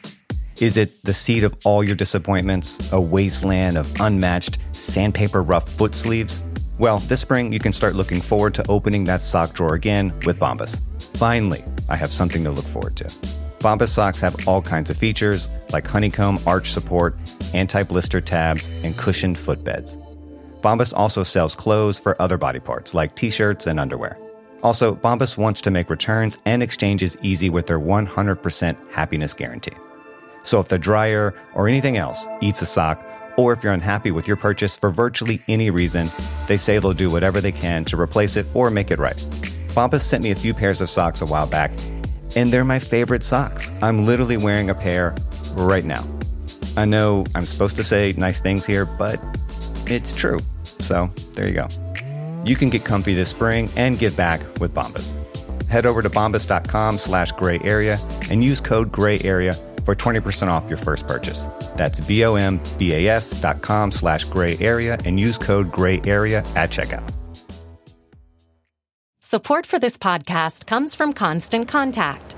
[0.60, 5.94] Is it the seat of all your disappointments, a wasteland of unmatched sandpaper rough foot
[5.94, 6.44] sleeves?
[6.78, 10.38] Well, this spring you can start looking forward to opening that sock drawer again with
[10.38, 10.80] Bombas.
[11.16, 13.04] Finally, I have something to look forward to.
[13.60, 17.16] Bombas socks have all kinds of features like honeycomb arch support,
[17.54, 19.96] anti blister tabs, and cushioned footbeds.
[20.60, 24.18] Bombas also sells clothes for other body parts like t shirts and underwear.
[24.62, 29.76] Also, Bombas wants to make returns and exchanges easy with their 100% happiness guarantee.
[30.42, 33.04] So if the dryer or anything else eats a sock,
[33.36, 36.08] or if you're unhappy with your purchase for virtually any reason,
[36.48, 39.16] they say they'll do whatever they can to replace it or make it right.
[39.68, 41.70] Bombas sent me a few pairs of socks a while back,
[42.34, 43.70] and they're my favorite socks.
[43.80, 45.14] I'm literally wearing a pair
[45.54, 46.04] right now.
[46.76, 49.20] I know I'm supposed to say nice things here, but
[49.90, 50.38] it's true.
[50.62, 51.68] So there you go.
[52.44, 55.12] You can get comfy this spring and give back with Bombas.
[55.66, 57.98] Head over to bombas.com slash gray area
[58.30, 61.42] and use code gray area for 20% off your first purchase.
[61.76, 67.12] That's B-O-M-B-A-S dot com slash gray area and use code gray area at checkout.
[69.20, 72.37] Support for this podcast comes from Constant Contact.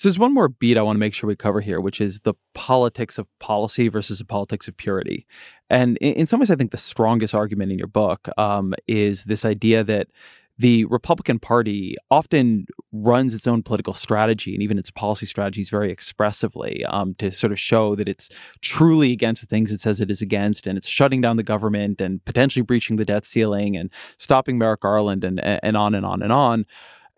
[0.00, 2.20] So there's one more beat I want to make sure we cover here, which is
[2.20, 5.26] the politics of policy versus the politics of purity.
[5.68, 9.24] And in, in some ways, I think the strongest argument in your book um, is
[9.24, 10.08] this idea that
[10.56, 15.92] the Republican Party often runs its own political strategy and even its policy strategies very
[15.92, 18.30] expressively um, to sort of show that it's
[18.62, 22.00] truly against the things it says it is against, and it's shutting down the government
[22.00, 26.22] and potentially breaching the debt ceiling and stopping Merrick Garland and and on and on
[26.22, 26.64] and on.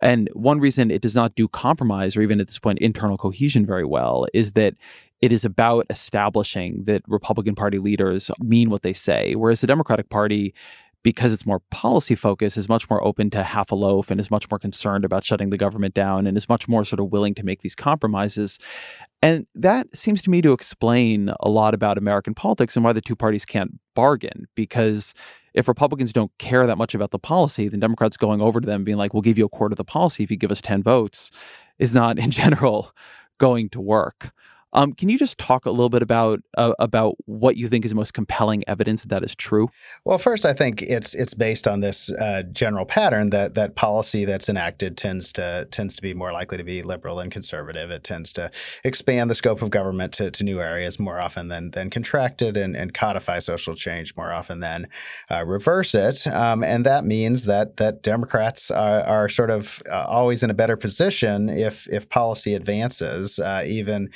[0.03, 3.65] And one reason it does not do compromise or even at this point internal cohesion
[3.65, 4.75] very well is that
[5.21, 10.11] it is about establishing that Republican Party leaders mean what they say, whereas the Democratic
[10.11, 10.53] Party
[11.03, 14.31] because it's more policy focused, is much more open to half a loaf and is
[14.31, 17.35] much more concerned about shutting the government down and is much more sort of willing
[17.35, 18.59] to make these compromises.
[19.21, 23.01] And that seems to me to explain a lot about American politics and why the
[23.01, 24.47] two parties can't bargain.
[24.55, 25.13] Because
[25.55, 28.85] if Republicans don't care that much about the policy, then Democrats going over to them
[28.85, 30.83] being like, we'll give you a quarter of the policy if you give us 10
[30.83, 31.31] votes
[31.79, 32.93] is not in general
[33.39, 34.33] going to work.
[34.73, 37.91] Um, can you just talk a little bit about uh, about what you think is
[37.91, 39.69] the most compelling evidence that that is true?
[40.05, 44.25] Well, first, I think it's it's based on this uh, general pattern that that policy
[44.25, 47.91] that's enacted tends to tends to be more likely to be liberal and conservative.
[47.91, 48.51] It tends to
[48.85, 52.57] expand the scope of government to, to new areas more often than than contract it,
[52.57, 54.89] and, and codify social change more often than
[55.31, 56.27] uh, reverse it.
[56.27, 60.55] Um, and that means that that Democrats are, are sort of uh, always in a
[60.55, 64.11] better position if if policy advances, uh, even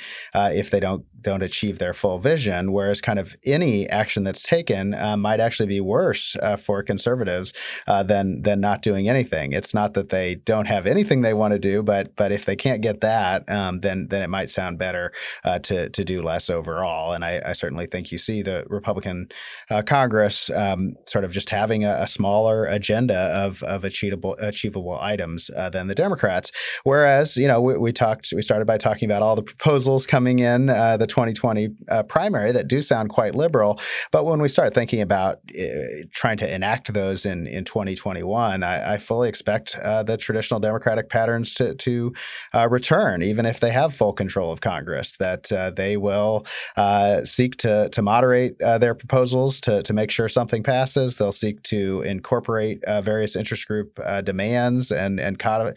[0.47, 2.71] uh, if they don't don't achieve their full vision.
[2.71, 7.53] Whereas, kind of any action that's taken uh, might actually be worse uh, for conservatives
[7.87, 9.51] uh, than than not doing anything.
[9.53, 12.55] It's not that they don't have anything they want to do, but but if they
[12.55, 15.11] can't get that, um, then then it might sound better
[15.43, 17.13] uh, to to do less overall.
[17.13, 19.29] And I, I, certainly think you see the Republican
[19.69, 24.97] uh, Congress um, sort of just having a, a, smaller agenda of of achievable achievable
[24.99, 26.51] items than the Democrats.
[26.83, 30.36] Whereas, you know, we, we, talked we started by talking about all the proposals coming
[30.39, 33.79] in the 2020 uh, primary that do sound quite liberal.
[34.11, 38.93] But when we start thinking about uh, trying to enact those in, in 2021, I,
[38.93, 42.13] I fully expect uh, the traditional Democratic patterns to, to
[42.53, 47.23] uh, return, even if they have full control of Congress, that uh, they will uh,
[47.23, 51.17] seek to, to moderate their proposals to, to make sure something passes.
[51.17, 55.73] They'll seek to incorporate various interest group demands and, and try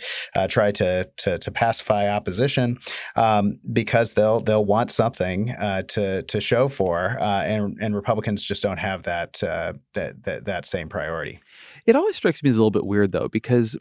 [0.72, 2.78] to, to, to, pacify opposition
[3.16, 8.42] um, because they'll, they'll want something uh, to to show for, uh, and and Republicans
[8.42, 11.40] just don't have that, uh, that that that same priority.
[11.86, 13.78] It always strikes me as a little bit weird though, because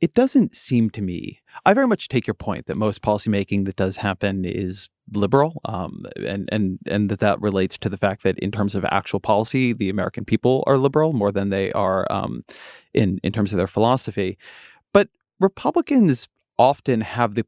[0.00, 1.40] it doesn't seem to me.
[1.66, 6.04] I very much take your point that most policymaking that does happen is liberal, um,
[6.24, 9.72] and and and that that relates to the fact that in terms of actual policy,
[9.72, 12.44] the American people are liberal more than they are um,
[12.94, 14.38] in in terms of their philosophy.
[14.92, 15.08] But
[15.40, 17.44] Republicans often have the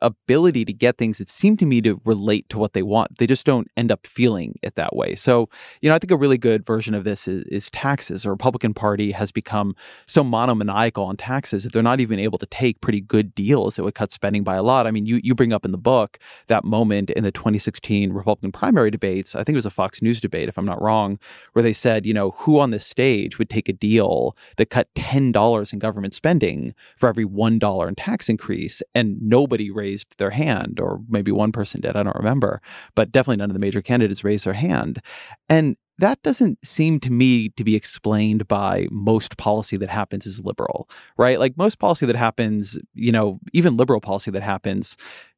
[0.00, 3.18] ability to get things that seem to me to relate to what they want.
[3.18, 5.14] They just don't end up feeling it that way.
[5.14, 5.48] So,
[5.80, 8.22] you know, I think a really good version of this is, is taxes.
[8.22, 9.74] The Republican Party has become
[10.06, 13.84] so monomaniacal on taxes that they're not even able to take pretty good deals that
[13.84, 14.86] would cut spending by a lot.
[14.86, 18.52] I mean, you you bring up in the book that moment in the 2016 Republican
[18.52, 19.34] primary debates.
[19.34, 21.18] I think it was a Fox News debate, if I'm not wrong,
[21.52, 24.88] where they said, you know, who on this stage would take a deal that cut
[24.94, 29.87] ten dollars in government spending for every one dollar in tax increase, and nobody raised
[29.88, 32.60] raised their hand, or maybe one person did, I don't remember,
[32.94, 35.00] but definitely none of the major candidates raised their hand.
[35.48, 40.44] And that doesn't seem to me to be explained by most policy that happens is
[40.44, 41.38] liberal, right?
[41.40, 44.96] Like most policy that happens, you know, even liberal policy that happens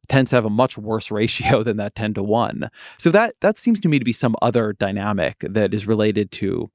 [0.09, 2.69] tends to have a much worse ratio than that 10 to 1.
[2.99, 6.71] So that that seems to me to be some other dynamic that is related to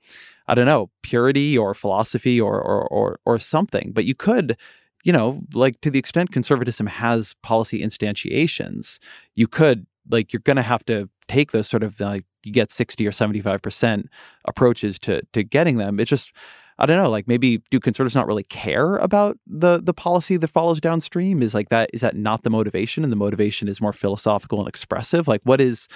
[0.48, 3.92] I don't know, purity or philosophy or or or, or something.
[3.94, 4.58] But you could
[5.06, 9.00] you know, like to the extent conservatism has policy instantiations,
[9.36, 12.70] you could like you're going to have to take those sort of like you get
[12.70, 14.06] 60 or 75%
[14.46, 16.00] approaches to to getting them.
[16.00, 16.34] It's just
[16.78, 20.48] I don't know, like maybe do conservatives not really care about the the policy that
[20.48, 21.44] follows downstream?
[21.44, 24.68] Is like that is that not the motivation and the motivation is more philosophical and
[24.68, 25.28] expressive?
[25.28, 25.88] Like what is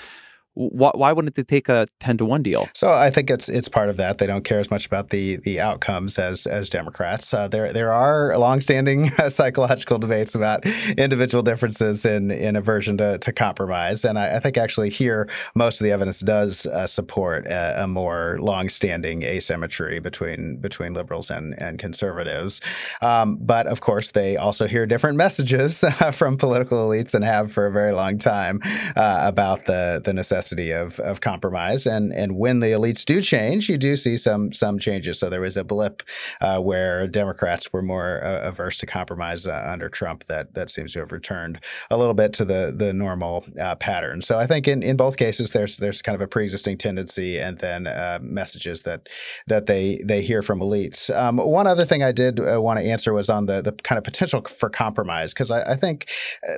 [0.59, 2.67] why, why wouldn't they take a 10 to 1 deal?
[2.73, 4.17] So I think it's it's part of that.
[4.17, 7.33] They don't care as much about the the outcomes as as Democrats.
[7.33, 10.65] Uh, there there are longstanding psychological debates about
[10.97, 14.03] individual differences in in aversion to, to compromise.
[14.03, 17.87] And I, I think actually here most of the evidence does uh, support a, a,
[17.87, 22.59] more longstanding asymmetry between between liberals and, and conservatives.
[23.01, 27.65] Um, but of course, they also hear different messages from political elites and have for
[27.65, 28.59] a very long time
[28.97, 31.85] uh, about the the necessity of of compromise.
[31.85, 35.19] And and when the elites do change, you do see some some changes.
[35.19, 36.03] So there was a blip
[36.41, 40.25] uh, where Democrats were more uh, averse to compromise uh, under Trump.
[40.25, 44.21] That that seems to have returned a little bit to the the normal uh, pattern.
[44.21, 47.39] So I think in, in both cases there's there's kind of a pre existing tendency,
[47.39, 49.07] and then uh, messages that
[49.47, 51.15] that they they hear from elites.
[51.15, 53.97] Um, one other thing I did uh, want to answer was on the the kind
[53.97, 56.09] of potential for compromise because I, I think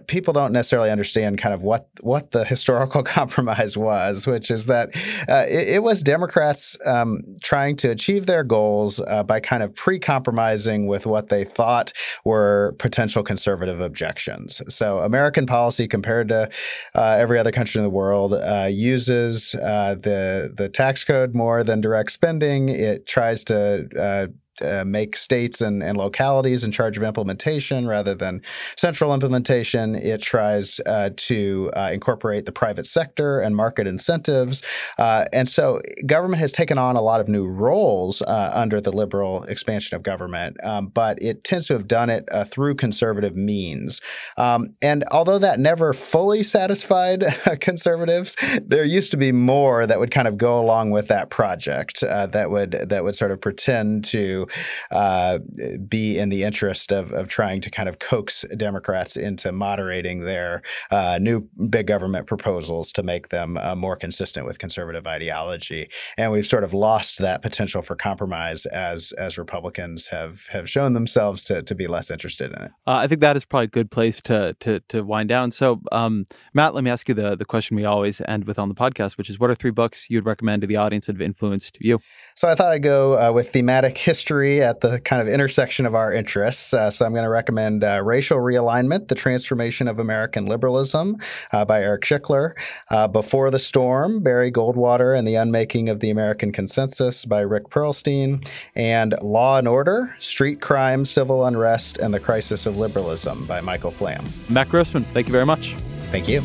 [0.07, 4.65] people don't necessarily understand kind of what what the historical compromise compromise was, which is
[4.67, 4.95] that
[5.29, 9.73] uh, it, it, was Democrats um, trying to achieve their goals uh, by kind of
[9.75, 11.93] pre compromising with what they thought
[12.25, 14.61] were potential conservative objections.
[14.69, 16.49] So, American policy compared to
[16.95, 21.63] uh, every other country in the world uh, uses uh, the, the tax code more
[21.63, 22.69] than direct spending.
[22.69, 24.29] It tries to
[24.61, 28.41] uh, make states and, and localities in charge of implementation rather than
[28.77, 29.95] central implementation.
[29.95, 34.61] It tries uh, to uh, incorporate the private sector and market incentives.
[34.97, 38.91] Uh, and so government has taken on a lot of new roles uh, under the
[38.91, 44.01] liberal expansion of government, um, but it tends to have done it through conservative means.
[44.37, 47.23] Um, and although that never fully satisfied
[47.61, 52.01] conservatives, there used to be more that would kind of go along with that project
[52.01, 54.47] that would that would sort of pretend to
[54.91, 55.39] uh,
[55.87, 60.61] be in the interest of, of trying to kind of coax Democrats into moderating their
[60.91, 65.89] uh, new big government proposals to make them uh, more consistent with conservative ideology.
[66.17, 70.93] And we've sort of lost that potential for compromise as as Republicans have have shown
[70.93, 72.71] themselves to, to be less interested in it.
[72.87, 75.51] Uh, I think that is probably a good place to to, to wind down.
[75.51, 78.69] So, um, Matt, let me ask you the the question we always end with on
[78.69, 81.21] the podcast, which is, what are three books you'd recommend to the audience that have
[81.21, 81.99] influenced you?
[82.41, 85.93] So I thought I'd go uh, with thematic history at the kind of intersection of
[85.93, 86.73] our interests.
[86.73, 91.17] Uh, so I'm going to recommend uh, Racial Realignment, The Transformation of American Liberalism
[91.51, 92.53] uh, by Eric Schickler,
[92.89, 97.69] uh, Before the Storm, Barry Goldwater and the Unmaking of the American Consensus by Rick
[97.69, 98.43] Perlstein,
[98.73, 103.91] and Law and Order, Street Crime, Civil Unrest, and the Crisis of Liberalism by Michael
[103.91, 104.25] Flamm.
[104.49, 105.75] Matt Grossmann, thank you very much.
[106.05, 106.41] Thank you.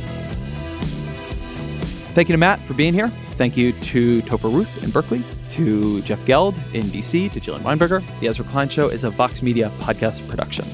[2.12, 3.10] Thank you to Matt for being here.
[3.36, 5.24] Thank you to Topher Ruth in Berkeley,
[5.56, 8.02] to Jeff Geld in DC, to Jillian Weinberger.
[8.20, 10.66] The Ezra Klein Show is a Vox Media podcast production.